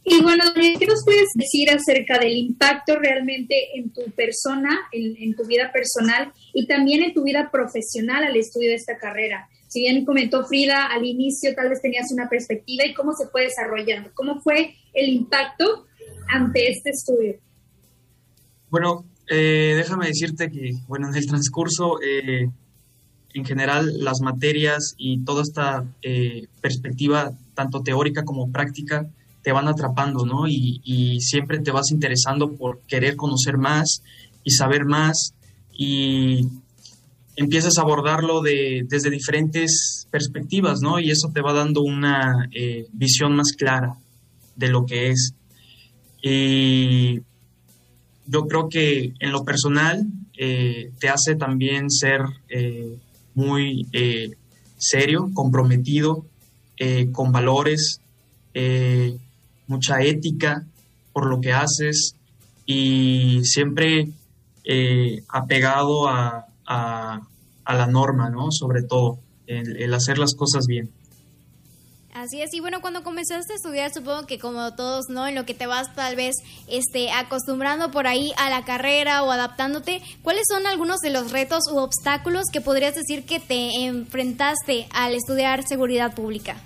[0.05, 5.37] Y bueno, ¿qué nos puedes decir acerca del impacto realmente en tu persona, en, en,
[5.37, 9.49] tu vida personal y también en tu vida profesional al estudio de esta carrera?
[9.69, 13.43] Si bien comentó Frida al inicio, tal vez tenías una perspectiva y cómo se fue
[13.43, 14.11] desarrollando.
[14.15, 15.87] ¿Cómo fue el impacto
[16.33, 17.35] ante este estudio?
[18.71, 22.49] Bueno, eh, déjame decirte que, bueno, en el transcurso, eh,
[23.33, 29.09] en general, las materias y toda esta eh, perspectiva, tanto teórica como práctica,
[29.43, 30.49] te van atrapando, ¿no?
[30.49, 34.03] Y, y, siempre te vas interesando por querer conocer más
[34.45, 35.33] y saber más
[35.73, 36.49] y
[37.37, 40.99] empiezas a abordarlo de, desde diferentes perspectivas, ¿no?
[40.99, 42.49] Y eso te va dando una
[42.93, 43.95] visión más clara
[44.57, 45.35] de lo que es.
[46.23, 47.21] Y
[48.27, 50.07] yo creo que en lo personal
[50.37, 52.97] eh, te hace también ser eh,
[53.35, 54.31] muy eh,
[54.79, 56.25] serio, comprometido,
[57.13, 58.01] con valores,
[59.67, 60.65] mucha ética
[61.13, 62.17] por lo que haces
[62.65, 64.09] y siempre
[65.29, 67.21] apegado a, a,
[67.67, 68.51] la norma, ¿no?
[68.51, 70.89] Sobre todo, el hacer las cosas bien.
[72.13, 75.29] Así es, y bueno, cuando comenzaste a estudiar, supongo que como todos, ¿no?
[75.29, 76.35] En lo que te vas tal vez
[76.67, 81.63] este, acostumbrando por ahí a la carrera o adaptándote, ¿cuáles son algunos de los retos
[81.73, 86.57] u obstáculos que podrías decir que te enfrentaste al estudiar seguridad pública?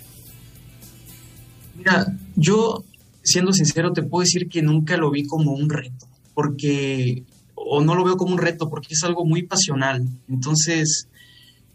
[1.77, 2.83] Mira, yo,
[3.23, 7.23] siendo sincero, te puedo decir que nunca lo vi como un reto, porque,
[7.55, 10.09] o no lo veo como un reto, porque es algo muy pasional.
[10.27, 11.07] Entonces,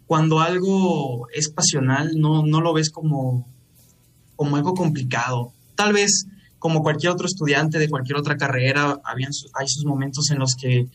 [0.08, 3.46] cuando algo es pasional, no, no lo ves como
[4.40, 5.52] como algo complicado.
[5.74, 6.24] Tal vez
[6.58, 10.86] como cualquier otro estudiante de cualquier otra carrera, habían, hay sus momentos en los que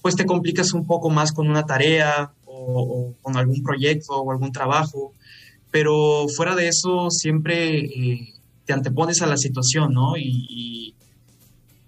[0.00, 4.50] pues te complicas un poco más con una tarea o, con algún proyecto o algún
[4.50, 5.12] trabajo,
[5.70, 8.32] pero fuera de eso siempre eh,
[8.64, 10.16] te antepones a la situación, ¿no?
[10.16, 10.94] Y,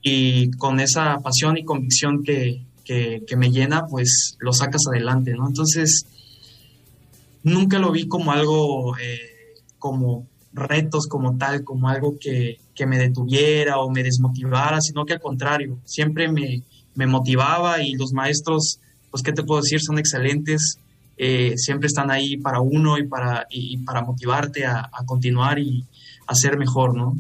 [0.03, 5.49] y, con esa pasión y convicción que, que, me llena, pues lo sacas adelante, ¿no?
[5.49, 6.05] Entonces,
[7.45, 10.27] nunca lo vi como algo eh, como
[10.59, 15.79] retos como tal, como algo que, me detuviera o me desmotivara, sino que al contrario,
[15.85, 16.63] siempre me,
[17.07, 19.81] motivaba y los maestros, pues, ¿qué te puedo decir?
[19.81, 20.79] Son excelentes,
[21.17, 25.85] eh, siempre están ahí para uno y para, y para motivarte a, continuar y
[26.27, 27.17] a ser mejor, ¿no?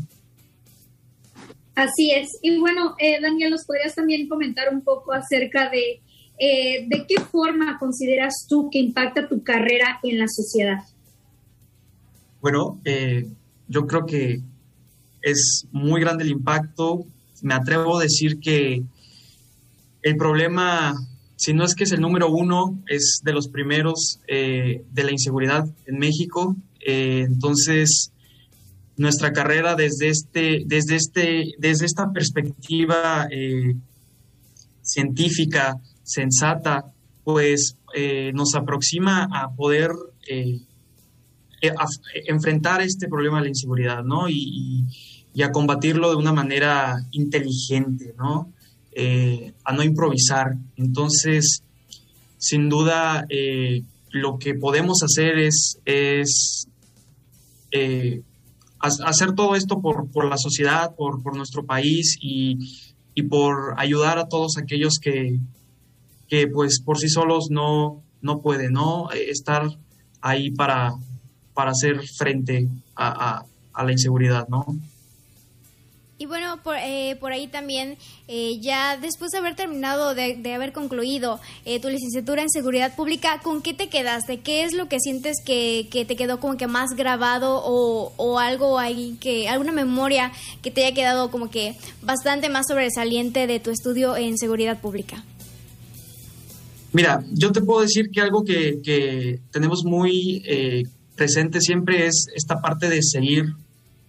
[1.75, 2.29] Así es.
[2.43, 6.01] Y bueno, eh, Daniel, ¿nos podrías también comentar un poco acerca de
[6.41, 10.79] eh, de qué forma consideras tú que impacta tu carrera en la sociedad?
[12.41, 13.27] Bueno, eh,
[13.67, 14.41] yo creo que
[15.23, 17.05] es muy grande el impacto.
[17.43, 18.83] Me atrevo a decir que
[20.03, 20.95] el problema,
[21.37, 25.11] si no es que es el número uno, es de los primeros eh, de la
[25.11, 26.57] inseguridad en México.
[26.81, 28.13] Eh, entonces,
[28.97, 33.29] nuestra carrera desde este, desde este, desde esta perspectiva
[34.83, 36.93] científica, sensata,
[37.25, 37.77] pues
[38.33, 39.91] nos aproxima a poder
[42.27, 44.29] enfrentar este problema de la inseguridad, ¿no?
[44.29, 44.85] Y,
[45.35, 48.53] y, a combatirlo de una manera inteligente, ¿no?
[49.65, 50.57] a no improvisar.
[50.75, 51.63] Entonces,
[52.39, 53.25] sin duda,
[54.11, 56.67] lo que podemos hacer es, es
[58.81, 62.59] hacer todo esto por, por la sociedad, por, por nuestro país y,
[63.15, 65.39] y, por ayudar a todos aquellos que,
[66.29, 69.11] que pues por sí solos no, no pueden, ¿no?
[69.11, 69.69] Estar
[70.21, 70.93] ahí para,
[71.59, 74.65] para hacer frente a, a, a la inseguridad, ¿no?
[76.17, 77.97] Y bueno, por, eh, por ahí también,
[78.29, 82.95] eh, ya después de haber terminado, de, de haber concluido eh, tu licenciatura en seguridad
[82.95, 84.39] pública, ¿con qué te quedaste?
[84.39, 88.39] ¿Qué es lo que sientes que, que te quedó como que más grabado o, o,
[88.39, 90.31] algo ahí, que alguna memoria
[90.63, 95.25] que te haya quedado como que bastante más sobresaliente de tu estudio en seguridad pública?
[96.93, 100.45] Mira, yo te puedo decir que algo que, que tenemos muy
[101.19, 103.53] presente siempre es esta parte de seguir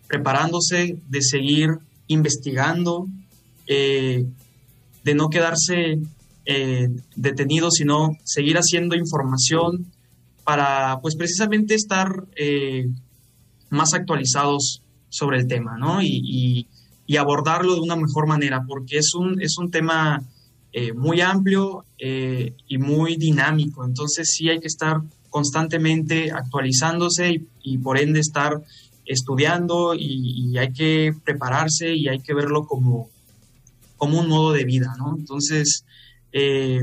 [0.08, 1.70] preparándose, de seguir
[2.08, 3.08] investigando,
[3.68, 4.26] eh,
[5.04, 6.00] de no quedarse
[6.46, 9.92] eh, detenido, sino seguir haciendo información
[10.44, 12.88] para, pues precisamente estar eh,
[13.70, 16.02] más actualizados sobre el tema, ¿no?
[16.02, 16.68] Y,
[17.08, 20.22] y, abordarlo de una mejor manera, porque es un, es un tema
[20.96, 28.20] muy amplio y muy dinámico, entonces sí hay que estar constantemente actualizándose y, por ende
[28.20, 28.62] estar
[29.06, 33.10] estudiando y, hay que prepararse y hay que verlo como,
[33.98, 35.16] como un modo de vida, ¿no?
[35.18, 35.86] Entonces,
[36.32, 36.82] eh,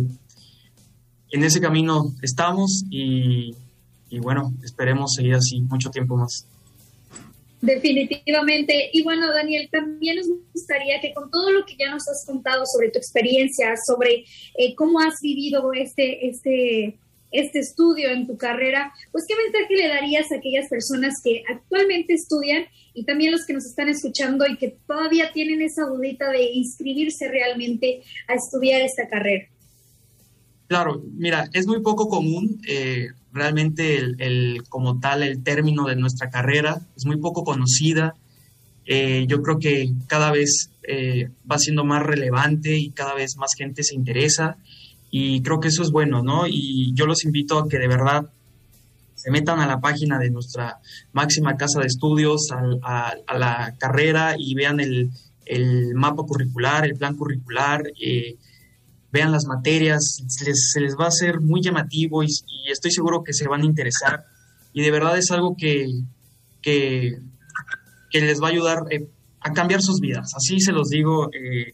[1.31, 3.55] en ese camino estamos y,
[4.11, 6.47] y, bueno, esperemos seguir así mucho tiempo más.
[7.61, 8.91] Definitivamente.
[8.93, 12.65] Y bueno, Daniel, también nos gustaría que con todo lo que ya nos has contado
[12.67, 14.25] sobre tu experiencia, sobre
[14.57, 16.99] eh, cómo has vivido este, este
[17.31, 22.15] este estudio en tu carrera, pues qué mensaje le darías a aquellas personas que actualmente
[22.15, 26.45] estudian y también los que nos están escuchando y que todavía tienen esa dudita de
[26.53, 29.47] inscribirse realmente a estudiar esta carrera?
[30.69, 36.31] Claro, mira, es muy poco común eh, realmente el, como tal el término de nuestra
[36.31, 38.15] carrera, es muy poco conocida.
[38.85, 43.55] Eh, yo creo que cada vez eh, va siendo más relevante y cada vez más
[43.57, 44.57] gente se interesa
[45.19, 46.47] y creo que eso es bueno, ¿no?
[46.47, 48.29] Y yo los invito a que de verdad
[49.15, 50.79] se metan a la página de nuestra
[51.15, 55.11] máxima casa de estudios, a, la carrera y vean el,
[55.47, 58.37] el, mapa curricular, el plan curricular, eh,
[59.11, 62.29] vean las materias, les, se les, va a hacer muy llamativo y,
[62.71, 64.27] estoy seguro que se van a interesar.
[64.75, 65.89] Y de verdad es algo que,
[66.61, 67.17] que,
[68.13, 69.09] les va a ayudar eh,
[69.41, 71.73] a cambiar sus vidas, así se los digo, eh,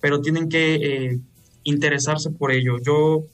[0.00, 1.18] pero tienen que
[1.64, 2.78] interesarse por ello.
[2.84, 3.24] Yo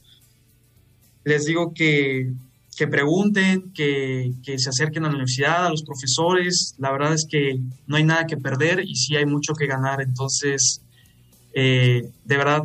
[1.25, 2.33] les digo que,
[2.77, 6.75] que pregunten, que, que, se acerquen a la universidad, a los profesores.
[6.79, 10.01] La verdad es que no hay nada que perder y sí hay mucho que ganar.
[10.01, 10.81] Entonces,
[11.53, 12.65] eh, de verdad,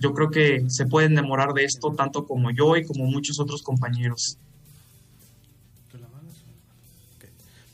[0.00, 3.62] yo creo que se pueden enamorar de esto tanto como yo y como muchos otros
[3.62, 4.38] compañeros.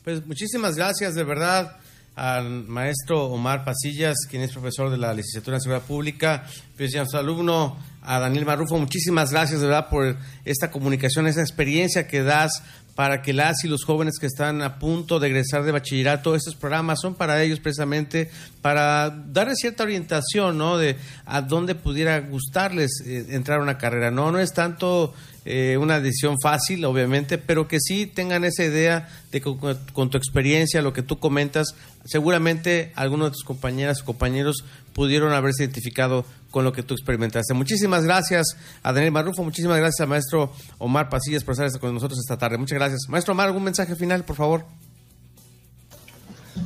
[0.03, 1.82] Pues muchísimas gracias, de verdad
[2.15, 6.45] al maestro Omar Pasillas, quien es profesor de la licenciatura en Seguridad Pública,
[6.77, 12.07] pues a su alumno, a Daniel Marrufo, muchísimas gracias verdad por esta comunicación, esa experiencia
[12.07, 12.61] que das
[12.95, 16.55] para que las y los jóvenes que están a punto de egresar de bachillerato, estos
[16.55, 18.29] programas son para ellos precisamente
[18.61, 20.77] para darles cierta orientación, ¿no?
[20.77, 24.31] De a dónde pudiera gustarles eh, entrar a una carrera, ¿no?
[24.31, 25.13] No es tanto
[25.45, 29.57] eh, una decisión fácil, obviamente, pero que sí tengan esa idea de que
[29.93, 31.75] con, tu experiencia, lo que tú comentas,
[32.05, 37.53] seguramente algunos de tus compañeras o compañeros pudieron haberse identificado con lo que tú experimentaste.
[37.53, 42.19] Muchísimas gracias a Daniel Marrufo, muchísimas gracias al maestro Omar Pasillas por estar con nosotros
[42.19, 42.57] esta tarde.
[42.57, 43.01] Muchas gracias.
[43.09, 44.65] Maestro Omar, ¿algún mensaje final, por favor?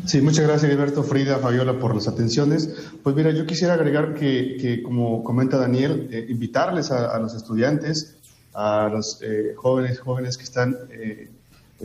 [0.06, 2.70] Sí, muchas gracias, Alberto, Frida, Fabiola, por las atenciones.
[3.04, 7.36] Pues mira, yo quisiera agregar que, que como comenta Daniel, eh, invitarles a, a, los
[7.36, 8.17] estudiantes,
[8.58, 11.30] a los eh, jóvenes, jóvenes que están eh,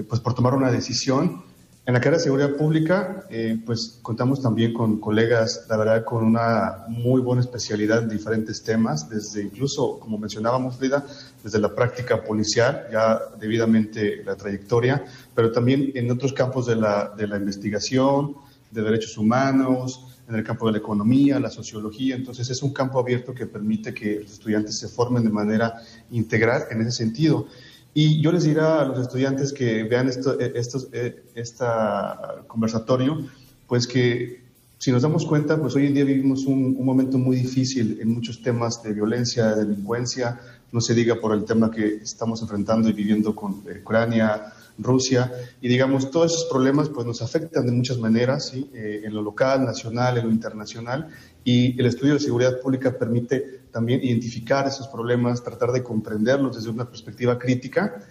[0.09, 1.43] pues por tomar una decisión,
[1.85, 6.25] en la carrera de seguridad pública, eh, pues contamos también con colegas, la verdad, con
[6.25, 11.05] una muy buena especialidad en diferentes temas, desde incluso, como mencionábamos, Frida,
[11.43, 15.05] desde la práctica policial, ya debidamente la trayectoria,
[15.35, 18.37] pero también en otros campos de la, de la investigación,
[18.71, 22.15] de derechos humanos, en el campo de la economía, la sociología.
[22.15, 25.81] Entonces, es un campo abierto que permite que los estudiantes se formen de manera
[26.11, 27.47] integral en ese sentido.
[27.95, 30.89] Y yo les diría a los estudiantes que vean esto, estos,
[31.35, 33.27] esta conversatorio,
[33.67, 34.43] pues que
[34.79, 38.09] si nos damos cuenta, pues hoy en día vivimos un, un, momento muy difícil en
[38.09, 40.41] muchos temas de violencia, de delincuencia,
[40.73, 45.33] no se diga por el tema que estamos enfrentando y viviendo con eh, Ucrania, Rusia,
[45.61, 48.71] y digamos, todos esos problemas pues nos afectan de muchas maneras, ¿sí?
[48.75, 51.09] Eh, en lo local, nacional, en lo internacional,
[51.45, 56.71] y el estudio de seguridad pública permite también identificar esos problemas, tratar de comprenderlos desde
[56.71, 58.03] una perspectiva crítica,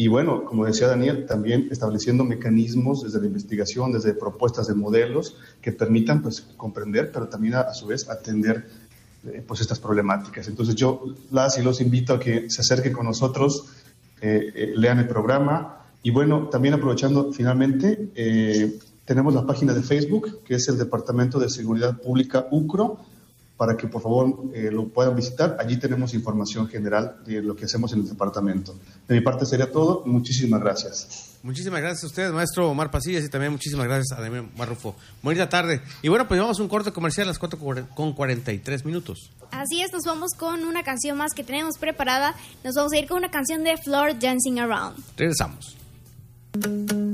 [0.00, 5.36] y bueno, como decía Daniel, también estableciendo mecanismos desde la investigación, desde propuestas de modelos
[5.60, 8.64] que permitan pues comprender, pero también a, su vez atender
[9.26, 10.46] eh, pues estas problemáticas.
[10.46, 11.02] Entonces yo
[11.32, 13.66] las y los invito a que se acerquen con nosotros,
[14.20, 18.10] eh, eh, lean el programa y bueno, también aprovechando finalmente,
[19.04, 22.98] tenemos la página de Facebook que es el Departamento de Seguridad Pública UCRO
[23.58, 25.56] para que por favor eh, lo puedan visitar.
[25.58, 28.78] Allí tenemos información general de lo que hacemos en el departamento.
[29.08, 30.04] De mi parte sería todo.
[30.06, 31.36] Muchísimas gracias.
[31.42, 34.94] Muchísimas gracias a usted, maestro Omar Pasillas, y también muchísimas gracias a Damián Marrufo.
[35.22, 35.82] Bonita tarde.
[36.02, 37.58] Y bueno, pues vamos a un corte comercial a las 4
[37.94, 39.32] con 43 minutos.
[39.50, 42.36] Así es, nos vamos con una canción más que tenemos preparada.
[42.62, 45.02] Nos vamos a ir con una canción de Floor Dancing Around.
[45.16, 45.78] Regresamos.
[46.54, 47.07] Thank you.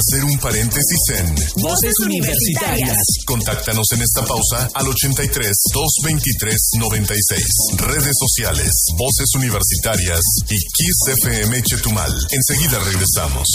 [0.00, 2.96] Hacer un paréntesis en Voces Universitarias.
[3.26, 7.44] Contáctanos en esta pausa al 83 223 96.
[7.76, 12.12] Redes sociales, Voces Universitarias y Kiss FM Chetumal.
[12.30, 13.46] Enseguida regresamos.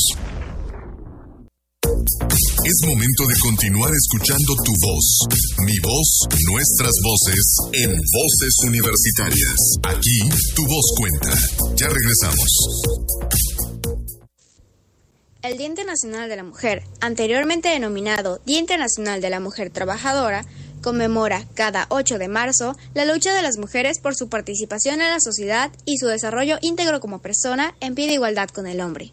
[2.65, 5.19] Es momento de continuar escuchando tu voz,
[5.65, 9.77] mi voz, nuestras voces en Voces Universitarias.
[9.83, 10.19] Aquí
[10.55, 11.33] tu voz cuenta.
[11.75, 13.54] Ya regresamos.
[15.45, 20.43] El Día Internacional de la Mujer, anteriormente denominado Día Internacional de la Mujer Trabajadora,
[20.81, 25.19] conmemora cada 8 de marzo la lucha de las mujeres por su participación en la
[25.19, 29.11] sociedad y su desarrollo íntegro como persona en pie de igualdad con el hombre.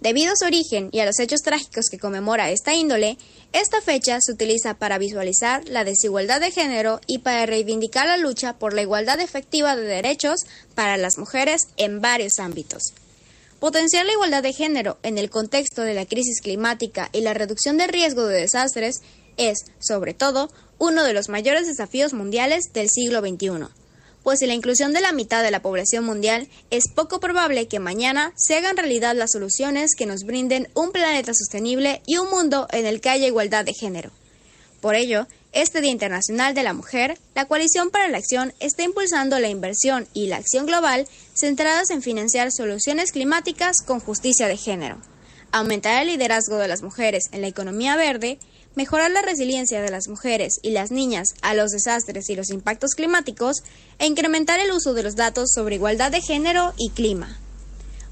[0.00, 3.16] Debido a su origen y a los hechos trágicos que conmemora esta índole,
[3.52, 8.54] esta fecha se utiliza para visualizar la desigualdad de género y para reivindicar la lucha
[8.54, 10.40] por la igualdad efectiva de derechos
[10.74, 12.94] para las mujeres en varios ámbitos.
[13.62, 17.78] Potenciar la igualdad de género en el contexto de la crisis climática y la reducción
[17.78, 19.02] del riesgo de desastres
[19.36, 23.68] es, sobre todo, uno de los mayores desafíos mundiales del siglo XXI.
[24.24, 27.78] Pues si la inclusión de la mitad de la población mundial, es poco probable que
[27.78, 32.66] mañana se hagan realidad las soluciones que nos brinden un planeta sostenible y un mundo
[32.72, 34.10] en el que haya igualdad de género.
[34.80, 39.38] Por ello, este Día Internacional de la Mujer, la Coalición para la Acción está impulsando
[39.38, 44.96] la inversión y la acción global centradas en financiar soluciones climáticas con justicia de género,
[45.52, 48.38] aumentar el liderazgo de las mujeres en la economía verde,
[48.74, 52.94] mejorar la resiliencia de las mujeres y las niñas a los desastres y los impactos
[52.94, 53.62] climáticos
[53.98, 57.38] e incrementar el uso de los datos sobre igualdad de género y clima.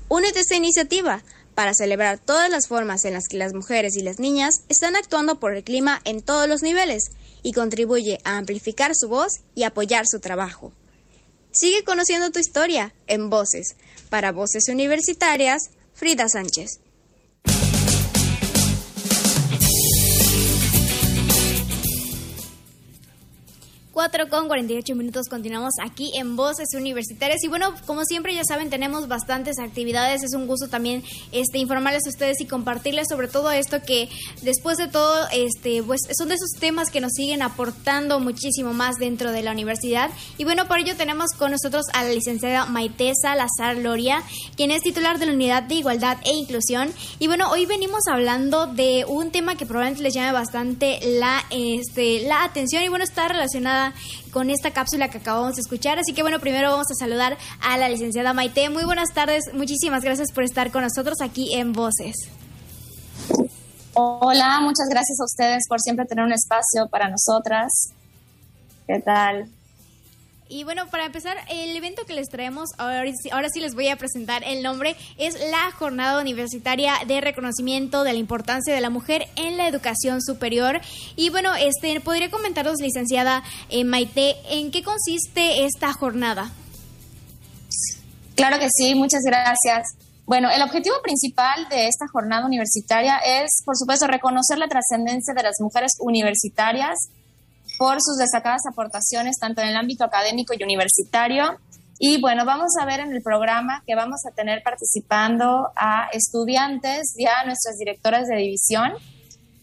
[0.09, 1.23] Únete a esta iniciativa
[1.55, 5.41] para celebrar todas las formas en las que las mujeres y las niñas están actuando
[5.41, 7.11] por el clima en todos los niveles
[7.43, 10.73] y contribuye a amplificar su voz y apoyar su trabajo.
[11.53, 13.77] Sigue conociendo tu historia en Voces.
[14.09, 16.81] Para Voces Universitarias, Frida Sánchez.
[24.01, 27.45] 4 con 48 minutos continuamos aquí en Voces Universitarias.
[27.45, 32.07] Y bueno, como siempre ya saben, tenemos bastantes actividades, es un gusto también este informarles
[32.07, 34.09] a ustedes y compartirles sobre todo esto que
[34.41, 38.97] después de todo este pues son de esos temas que nos siguen aportando muchísimo más
[38.97, 40.09] dentro de la universidad.
[40.39, 44.23] Y bueno, por ello tenemos con nosotros a la licenciada Maite Salazar Loria,
[44.57, 46.91] quien es titular de la Unidad de Igualdad e Inclusión.
[47.19, 52.23] Y bueno, hoy venimos hablando de un tema que probablemente les llame bastante la este
[52.23, 53.90] la atención y bueno, está relacionada
[54.33, 55.99] con esta cápsula que acabamos de escuchar.
[55.99, 58.71] Así que bueno, primero vamos a saludar a la licenciada Maite.
[58.71, 62.17] Muy buenas tardes, muchísimas gracias por estar con nosotros aquí en Voces.
[63.95, 67.93] Hola, muchas gracias a ustedes por siempre tener un espacio para nosotras.
[68.87, 69.51] ¿Qué tal?
[70.53, 73.05] Y bueno, para empezar, el evento que les traemos, ahora,
[73.53, 78.19] sí les voy a presentar el nombre, es la Jornada Universitaria de Reconocimiento de la
[78.19, 80.81] Importancia de la Mujer en la Educación Superior.
[81.15, 86.51] Y bueno, este, ¿podría comentaros, licenciada eh, Maite, en qué consiste esta jornada?
[88.35, 89.95] Claro que sí, muchas gracias.
[90.27, 95.45] Bueno, el objetivo principal de esta jornada universitaria es, por supuesto, reconocer la trascendencia de
[95.45, 96.99] las mujeres universitarias
[97.81, 101.59] por sus destacadas aportaciones tanto en el ámbito académico y universitario.
[101.99, 107.15] Y bueno, vamos a ver en el programa que vamos a tener participando a estudiantes
[107.17, 108.93] y a nuestras directoras de división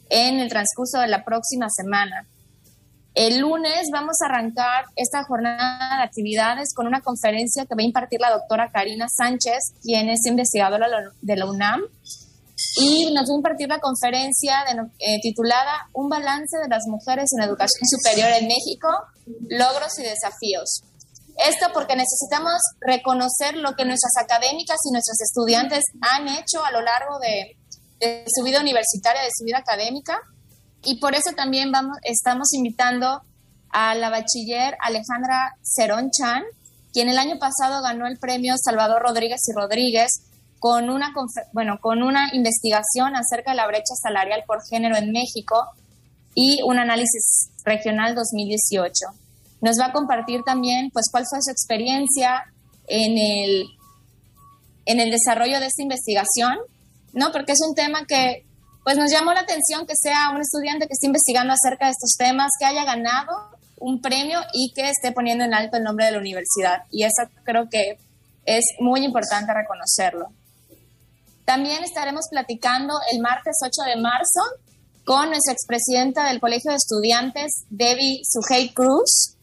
[0.09, 2.25] en el transcurso de la próxima semana.
[3.13, 7.85] El lunes vamos a arrancar esta jornada de actividades con una conferencia que va a
[7.85, 10.87] impartir la doctora Karina Sánchez, quien es investigadora
[11.21, 11.81] de la UNAM
[12.75, 14.63] y nos va a impartir la conferencia
[14.99, 18.89] eh, titulada Un balance de las mujeres en educación superior en México,
[19.49, 20.81] logros y desafíos.
[21.37, 26.81] Esto porque necesitamos reconocer lo que nuestras académicas y nuestros estudiantes han hecho a lo
[26.81, 27.55] largo de,
[28.27, 30.19] su vida universitaria, de su vida académica,
[30.83, 33.21] y por eso también vamos, estamos invitando
[33.69, 36.43] a la bachiller Alejandra Cerón Chan,
[36.93, 40.21] quien el año pasado ganó el premio Salvador Rodríguez y Rodríguez
[40.59, 41.13] con una,
[41.53, 45.65] bueno, con una investigación acerca de la brecha salarial por género en México
[46.33, 48.93] y un análisis regional 2018.
[49.61, 52.43] Nos va a compartir también pues, cuál fue su experiencia
[52.87, 53.65] en el,
[54.85, 56.57] en el desarrollo de esta investigación,
[57.13, 57.31] ¿no?
[57.31, 58.45] porque es un tema que
[58.83, 62.15] pues, nos llamó la atención que sea un estudiante que esté investigando acerca de estos
[62.17, 63.33] temas, que haya ganado
[63.79, 66.83] un premio y que esté poniendo en alto el nombre de la universidad.
[66.91, 67.97] Y eso creo que
[68.45, 70.27] es muy importante reconocerlo.
[71.47, 74.41] También estaremos platicando el martes 8 de marzo
[75.05, 79.37] con nuestra expresidenta del Colegio de Estudiantes, Debbie Sujei Cruz.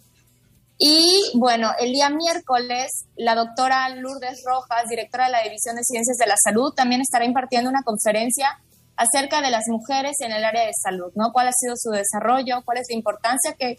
[0.77, 6.19] Y bueno, el día miércoles, la doctora Lourdes Rojas, directora de la División de Ciencias
[6.19, 8.51] de la Salud, también estará impartiendo una conferencia
[8.97, 11.33] acerca de las mujeres en el área de salud, ¿no?
[11.33, 12.61] ¿Cuál ha sido su desarrollo?
[12.67, 13.79] ¿Cuál es la importancia que,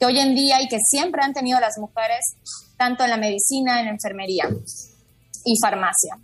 [0.00, 2.24] que hoy en día y que siempre han tenido las mujeres,
[2.78, 4.48] tanto en la medicina, en enfermería
[5.44, 6.16] y farmacia?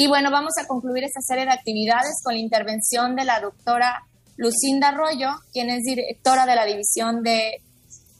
[0.00, 4.06] Y bueno, vamos a concluir esta serie de actividades con la intervención de la doctora
[4.36, 7.64] Lucinda Arroyo, quien es directora de la División de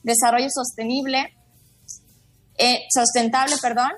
[0.03, 1.33] Desarrollo Sostenible,
[2.59, 3.93] eh, Sustentable, perdón,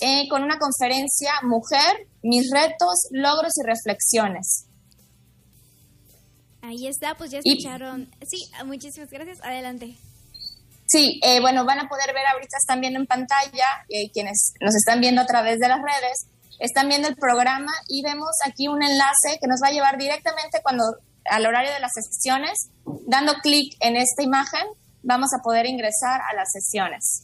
[0.00, 4.66] eh, con una conferencia Mujer, mis retos, logros y reflexiones.
[6.60, 8.10] Ahí está, pues ya escucharon.
[8.28, 9.38] sí, muchísimas gracias.
[9.44, 9.96] Adelante.
[10.86, 15.00] Sí, eh, bueno, van a poder ver ahorita, están viendo en pantalla, quienes nos están
[15.00, 16.26] viendo a través de las redes,
[16.58, 20.60] están viendo el programa y vemos aquí un enlace que nos va a llevar directamente
[20.62, 20.84] cuando
[21.30, 22.70] al horario de las sesiones,
[23.06, 24.66] dando clic en esta imagen,
[25.02, 27.22] vamos a poder ingresar a las sesiones.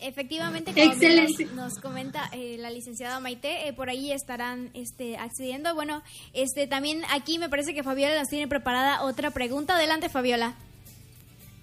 [0.00, 5.76] Efectivamente, como nos, comenta eh, la licenciada Maite, eh, por ahí estarán este, accediendo.
[5.76, 6.02] Bueno,
[6.32, 9.76] este también aquí me parece que Fabiola nos tiene preparada otra pregunta.
[9.76, 10.56] Adelante, Fabiola.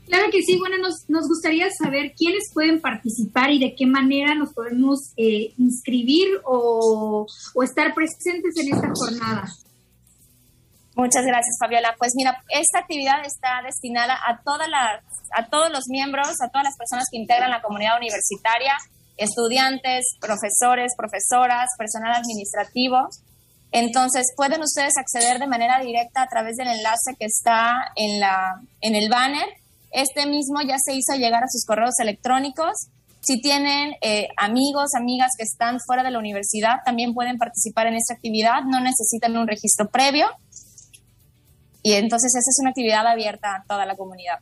[0.10, 4.34] Claro que sí, bueno, nos, nos gustaría saber quiénes pueden participar y de qué manera
[4.34, 7.28] nos podemos eh, inscribir o,
[7.64, 9.45] estar presentes en esta jornada.
[10.95, 11.95] Muchas gracias, Fabiola.
[11.99, 15.03] Pues mira, esta actividad está destinada a, todas las,
[15.38, 18.74] a todos los miembros, a todas las personas que integran la comunidad universitaria,
[19.16, 23.10] estudiantes, profesores, profesoras, personal administrativo.
[23.72, 28.60] Entonces, pueden ustedes acceder de manera directa a través del enlace que está en, la,
[28.82, 29.59] en el banner
[29.92, 32.90] este mismo ya se hizo llegar a sus correos electrónicos.
[33.22, 37.96] Si tienen eh, amigos, amigas que están fuera de la universidad, también pueden participar en
[37.96, 38.64] esta actividad.
[38.64, 40.28] No necesitan un registro previo.
[41.84, 44.40] Y entonces esa es una actividad abierta a toda la comunidad.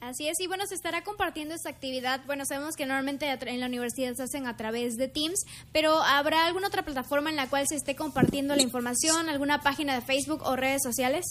[0.00, 2.20] Así es, y bueno, se estará compartiendo esta actividad.
[2.24, 6.46] Bueno, sabemos que normalmente en la universidad se hacen a través de Teams, pero ¿habrá
[6.46, 10.42] alguna otra plataforma en la cual se esté compartiendo la información, alguna página de Facebook
[10.44, 11.24] o redes sociales?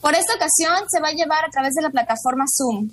[0.00, 2.90] Por esta ocasión se va a llevar a través de la plataforma Zoom.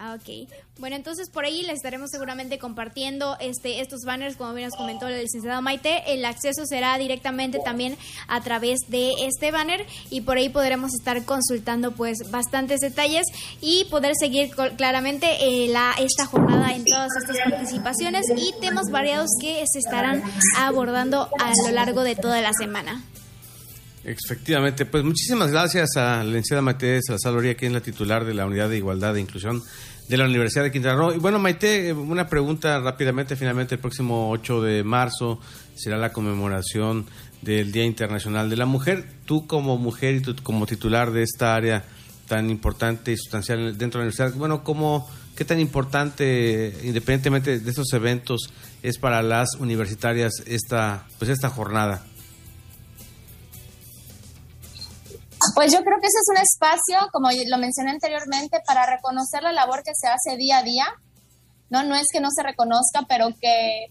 [0.00, 0.48] Ah, ok.
[0.78, 5.08] Bueno, entonces por ahí les estaremos seguramente compartiendo este estos banners, como bien nos comentó
[5.08, 6.04] el licenciado Maite.
[6.06, 7.96] El acceso será directamente también
[8.28, 13.26] a través de este banner y por ahí podremos estar consultando pues bastantes detalles
[13.60, 19.30] y poder seguir claramente eh, la, esta jornada en todas estas participaciones y temas variados
[19.40, 20.22] que se estarán
[20.56, 23.02] abordando a lo largo de toda la semana.
[24.04, 28.46] Efectivamente, pues muchísimas gracias a la licenciada Maite Salazar que es la titular de la
[28.46, 29.62] Unidad de Igualdad e Inclusión
[30.08, 31.14] de la Universidad de Quintana Roo.
[31.14, 33.36] Y bueno, Maite, una pregunta rápidamente.
[33.36, 35.40] Finalmente, el próximo 8 de marzo
[35.74, 37.06] será la conmemoración
[37.42, 39.04] del Día Internacional de la Mujer.
[39.26, 41.84] Tú como mujer y tú como titular de esta área
[42.26, 47.70] tan importante y sustancial dentro de la universidad, bueno, ¿cómo, ¿qué tan importante, independientemente de
[47.70, 48.50] estos eventos,
[48.82, 52.04] es para las universitarias esta, pues esta jornada?
[55.58, 59.50] Pues yo creo que ese es un espacio, como lo mencioné anteriormente, para reconocer la
[59.50, 60.86] labor que se hace día a día.
[61.68, 63.86] No, no es que no se reconozca, pero que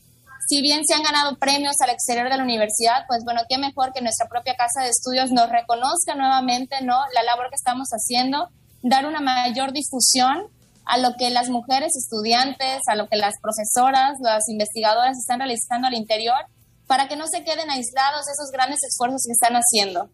[0.48, 3.92] si bien se han ganado premios al exterior de la universidad, pues bueno, qué mejor
[3.92, 6.96] que nuestra propia casa de estudios nos reconozca nuevamente, ¿no?
[7.14, 8.48] La labor que estamos haciendo,
[8.82, 10.48] dar una mayor difusión
[10.86, 15.88] a lo que las mujeres estudiantes, a lo que las profesoras, las investigadoras están realizando
[15.88, 16.40] al interior,
[16.88, 20.10] para que no se queden aislados esos grandes esfuerzos que están haciendo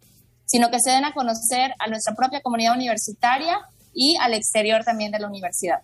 [0.53, 3.57] sino que se den a conocer a nuestra propia comunidad universitaria
[3.91, 5.79] y al exterior también de la universidad.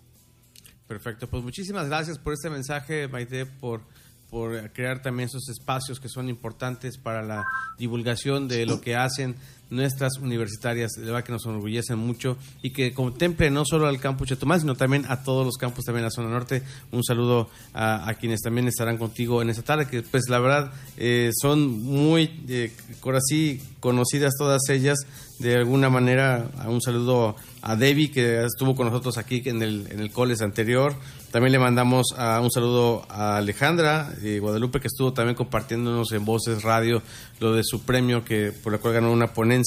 [0.86, 3.82] Perfecto, pues muchísimas gracias por este mensaje, Maite, por,
[4.30, 7.44] por crear también esos espacios que son importantes para la
[7.78, 9.34] divulgación de lo que hacen
[9.70, 14.28] nuestras universitarias, de verdad que nos enorgullecen mucho y que contemplen no solo al campus
[14.28, 16.62] Chetumal, sino también a todos los campus también la zona norte.
[16.92, 21.30] Un saludo a, quienes también estarán contigo en esta tarde, que pues la verdad eh,
[21.40, 22.72] son muy, eh,
[23.14, 24.98] así, conocidas todas ellas.
[25.38, 30.00] De alguna manera, un saludo a Debbie, que estuvo con nosotros aquí en el, en
[30.00, 30.94] el coles anterior.
[31.30, 36.24] También le mandamos a, un saludo a Alejandra eh, Guadalupe, que estuvo también compartiéndonos en
[36.24, 37.02] Voces Radio
[37.38, 39.59] lo de su premio, que por la cual ganó una ponencia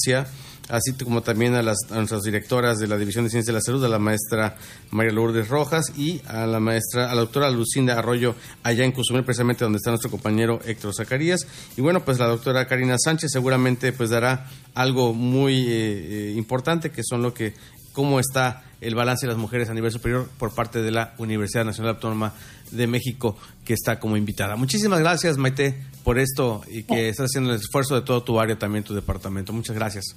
[0.68, 3.84] así como también a, las, nuestras directoras de la División de Ciencias de la Salud,
[3.84, 4.56] a la maestra
[4.90, 9.24] María Lourdes Rojas y a la maestra, a la doctora Lucinda Arroyo, allá en Cozumel,
[9.24, 11.46] precisamente donde está nuestro compañero Héctor Zacarías.
[11.76, 16.90] Y bueno, pues la doctora Karina Sánchez seguramente pues dará algo muy eh, eh, importante,
[16.90, 17.54] que son lo que,
[17.92, 21.64] cómo está el balance de las mujeres a nivel superior por parte de la Universidad
[21.64, 22.34] Nacional Autónoma
[22.70, 24.56] de México, que está como invitada.
[24.56, 28.58] Muchísimas gracias, Maite, por esto y que estás haciendo el esfuerzo de todo tu área,
[28.58, 29.52] también tu departamento.
[29.52, 30.16] Muchas gracias.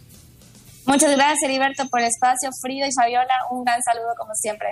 [0.85, 2.49] Muchas gracias, Heriberto, por el espacio.
[2.61, 4.67] Frida y Fabiola, un gran saludo como siempre.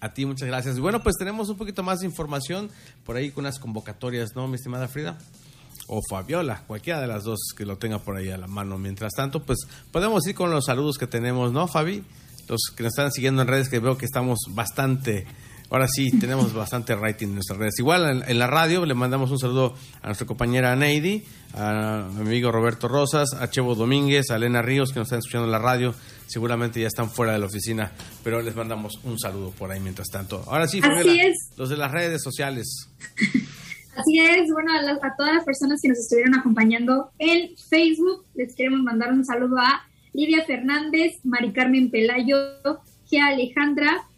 [0.00, 0.78] A ti, muchas gracias.
[0.78, 2.70] Bueno, pues tenemos un poquito más de información
[3.04, 5.18] por ahí con unas convocatorias, ¿no, mi estimada Frida?
[5.88, 8.76] O Fabiola, cualquiera de las dos que lo tenga por ahí a la mano.
[8.78, 9.58] Mientras tanto, pues
[9.92, 12.04] podemos ir con los saludos que tenemos, ¿no, Fabi?
[12.48, 15.26] Los que nos están siguiendo en redes, que veo que estamos bastante
[15.70, 17.78] Ahora sí, tenemos bastante rating en nuestras redes.
[17.78, 21.24] Igual en, la radio le mandamos un saludo a nuestra compañera Neidi,
[21.54, 25.46] a mi amigo Roberto Rosas, a Chevo Domínguez, a Elena Ríos que nos están escuchando
[25.46, 25.94] en la radio.
[26.26, 27.92] Seguramente ya están fuera de la oficina,
[28.22, 30.42] pero les mandamos un saludo por ahí mientras tanto.
[30.46, 30.80] Ahora sí,
[31.56, 32.88] los de las redes sociales.
[33.96, 38.54] Así es, bueno, a, a, todas las personas que nos estuvieron acompañando en Facebook, les
[38.54, 39.86] queremos mandar un saludo a
[40.16, 42.38] Lidia Fernández, Mari Carmen Pelayo,
[43.06, 44.08] Gia Alejandra,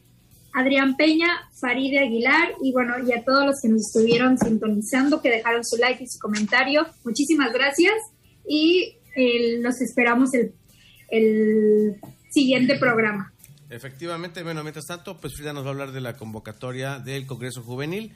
[0.55, 1.26] Adrián Peña,
[1.61, 5.76] Faride Aguilar y bueno, y a todos los que nos estuvieron sintonizando, que dejaron su
[5.76, 6.86] like y su comentario.
[7.05, 7.94] Muchísimas gracias
[8.49, 11.96] y eh, los esperamos el,
[12.30, 13.32] siguiente programa.
[13.68, 17.62] Efectivamente, bueno, mientras tanto, pues Frida nos va a hablar de la convocatoria del Congreso
[17.62, 18.12] Juvenil.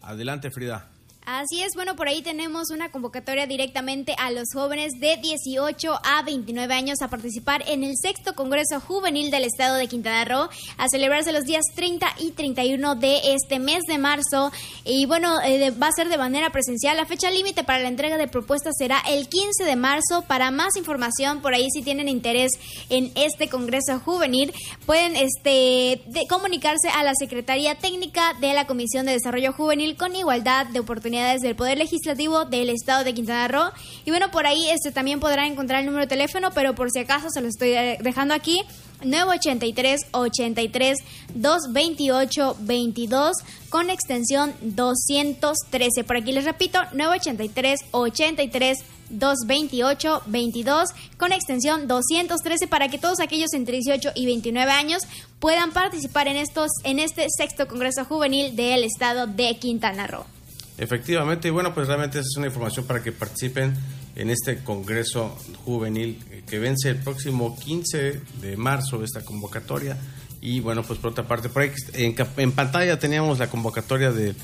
[0.00, 0.90] Adelante, Frida.
[1.26, 6.22] Así es, bueno, por ahí tenemos una convocatoria directamente a los jóvenes de 18 a
[6.22, 10.48] 29 años a participar en el sexto Congreso Juvenil del Estado de Quintana Roo,
[10.78, 14.52] a celebrarse los días 30 y 31 de este mes de marzo.
[14.84, 16.96] Y bueno, eh, va a ser de manera presencial.
[16.96, 20.22] La fecha límite para la entrega de propuestas será el 15 de marzo.
[20.28, 22.52] Para más información, por ahí si tienen interés
[22.88, 24.54] en este Congreso Juvenil,
[24.86, 30.66] pueden este, comunicarse a la Secretaría Técnica de la Comisión de Desarrollo Juvenil con Igualdad
[30.66, 33.72] de Oportunidades del Poder Legislativo del Estado de Quintana Roo.
[34.04, 37.00] Y bueno, por ahí este también podrán encontrar el número de teléfono, pero por si
[37.00, 38.60] acaso se lo estoy dejando aquí.
[39.02, 40.98] 983 83
[41.34, 43.36] 228 22
[43.68, 46.04] con extensión 213.
[46.04, 48.78] Por aquí les repito, 983 83
[49.10, 55.02] 228 22 con extensión 213 para que todos aquellos entre 18 y 29 años
[55.38, 60.35] puedan participar en estos en este sexto Congreso Juvenil del estado de Quintana Roo.
[60.78, 63.74] Efectivamente, y bueno, pues realmente esa es una información para que participen
[64.14, 69.96] en este Congreso Juvenil que vence el próximo 15 de marzo esta convocatoria.
[70.40, 74.36] Y bueno, pues por otra parte, por ahí en, pantalla teníamos la convocatoria del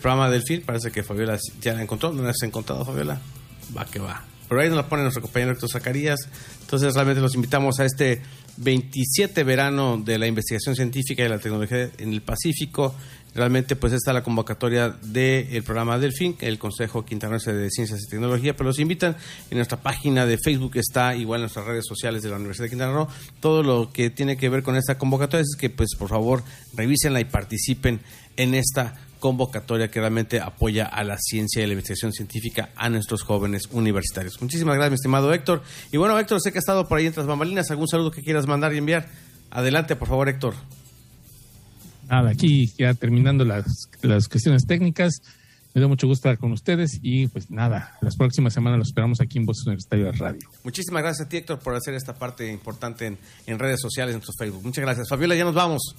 [0.00, 0.62] programa del FIL.
[0.62, 2.12] Parece que Fabiola ya la encontró.
[2.12, 3.20] ¿No la has encontrado, Fabiola?
[3.76, 4.24] Va que va.
[4.48, 6.20] Pero ahí nos la pone nuestro compañero Héctor Zacarías.
[6.62, 8.22] Entonces realmente los invitamos a este
[8.56, 12.94] 27 verano de la investigación científica y la tecnología en el Pacífico.
[13.34, 18.56] Realmente, pues está la convocatoria del programa Delfín, el Consejo Quintanarroense de Ciencias y Tecnología,
[18.56, 19.16] pero los invitan
[19.50, 22.70] en nuestra página de Facebook, está igual en nuestras redes sociales de la Universidad de
[22.70, 23.08] Quintana Roo.
[23.38, 26.42] Todo lo que tiene que ver con esta convocatoria es que, pues, por favor,
[26.74, 28.00] revísenla y participen
[28.36, 33.22] en esta convocatoria que realmente apoya a la ciencia y la investigación científica a nuestros
[33.22, 34.40] jóvenes universitarios.
[34.40, 35.62] Muchísimas gracias, mi estimado Héctor.
[35.92, 37.70] Y bueno, Héctor, sé que ha estado por ahí entre las bambalinas.
[37.70, 39.08] ¿Algún saludo que quieras mandar y enviar?
[39.50, 40.54] Adelante, por favor, Héctor.
[42.10, 45.22] Nada, aquí ya terminando las, las cuestiones técnicas.
[45.72, 49.20] Me da mucho gusto estar con ustedes y pues nada, las próximas semanas los esperamos
[49.20, 50.48] aquí en Voces Universitario de Radio.
[50.64, 54.20] Muchísimas gracias a ti, Héctor, por hacer esta parte importante en, en redes sociales, en
[54.20, 54.64] tu Facebook.
[54.64, 55.08] Muchas gracias.
[55.08, 55.94] Fabiola, ya nos vamos.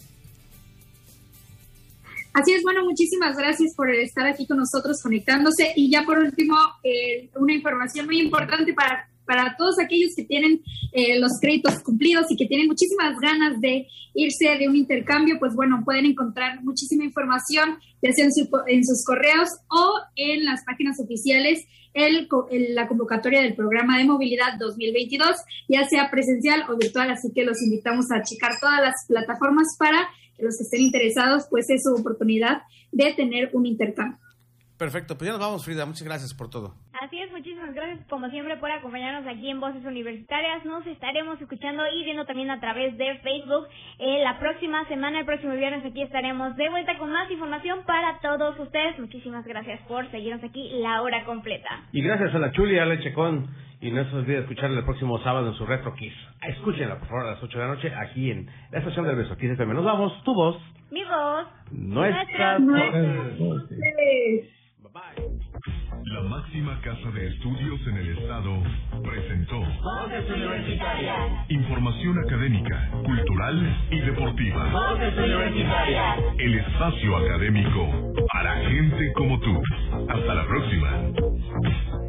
[2.34, 5.72] Así es, bueno, muchísimas gracias por estar aquí con nosotros conectándose.
[5.78, 10.62] Y ya por último, eh, una información muy importante para, para todos aquellos que tienen
[10.92, 15.56] eh, los créditos cumplidos y que tienen muchísimas ganas de irse de un intercambio, pues
[15.56, 21.66] bueno, pueden encontrar muchísima información, ya sea en, sus correos o en las páginas oficiales
[21.94, 22.28] el,
[22.74, 25.36] la convocatoria del programa de movilidad 2022,
[25.68, 30.10] ya sea presencial o virtual, así que los invitamos a checar todas las plataformas para
[30.38, 34.20] los que estén interesados, pues es su oportunidad de tener un intercambio.
[34.78, 35.86] Perfecto, pues ya nos vamos, Frida.
[35.86, 36.74] Muchas gracias por todo.
[36.94, 37.21] Así
[37.92, 40.64] gracias como siempre por acompañarnos aquí en Voces Universitarias.
[40.66, 43.68] Nos estaremos escuchando y viendo también a través de Facebook.
[44.00, 48.20] Eh, la próxima semana, el próximo viernes, aquí estaremos de vuelta con más información para
[48.20, 48.98] todos ustedes.
[49.00, 51.70] Muchísimas gracias por seguirnos aquí la hora completa.
[51.92, 53.48] Y gracias a la Chuli, a la Checón.
[53.82, 56.14] Y no se olvide escucharla el próximo sábado en su Retro Kiss.
[56.48, 59.36] Escúchenla, por favor, a las 8 de la noche aquí en la estación del Beso
[59.38, 59.74] Kiss FM.
[59.74, 60.58] Nos vamos, tu voz.
[60.92, 61.48] Mi voz.
[61.72, 63.64] Nuestra voz.
[64.94, 68.62] La máxima casa de estudios en el estado
[69.04, 69.64] presentó
[71.48, 74.70] Información académica, cultural y deportiva.
[76.38, 79.62] El espacio académico para gente como tú.
[80.10, 82.02] Hasta la próxima.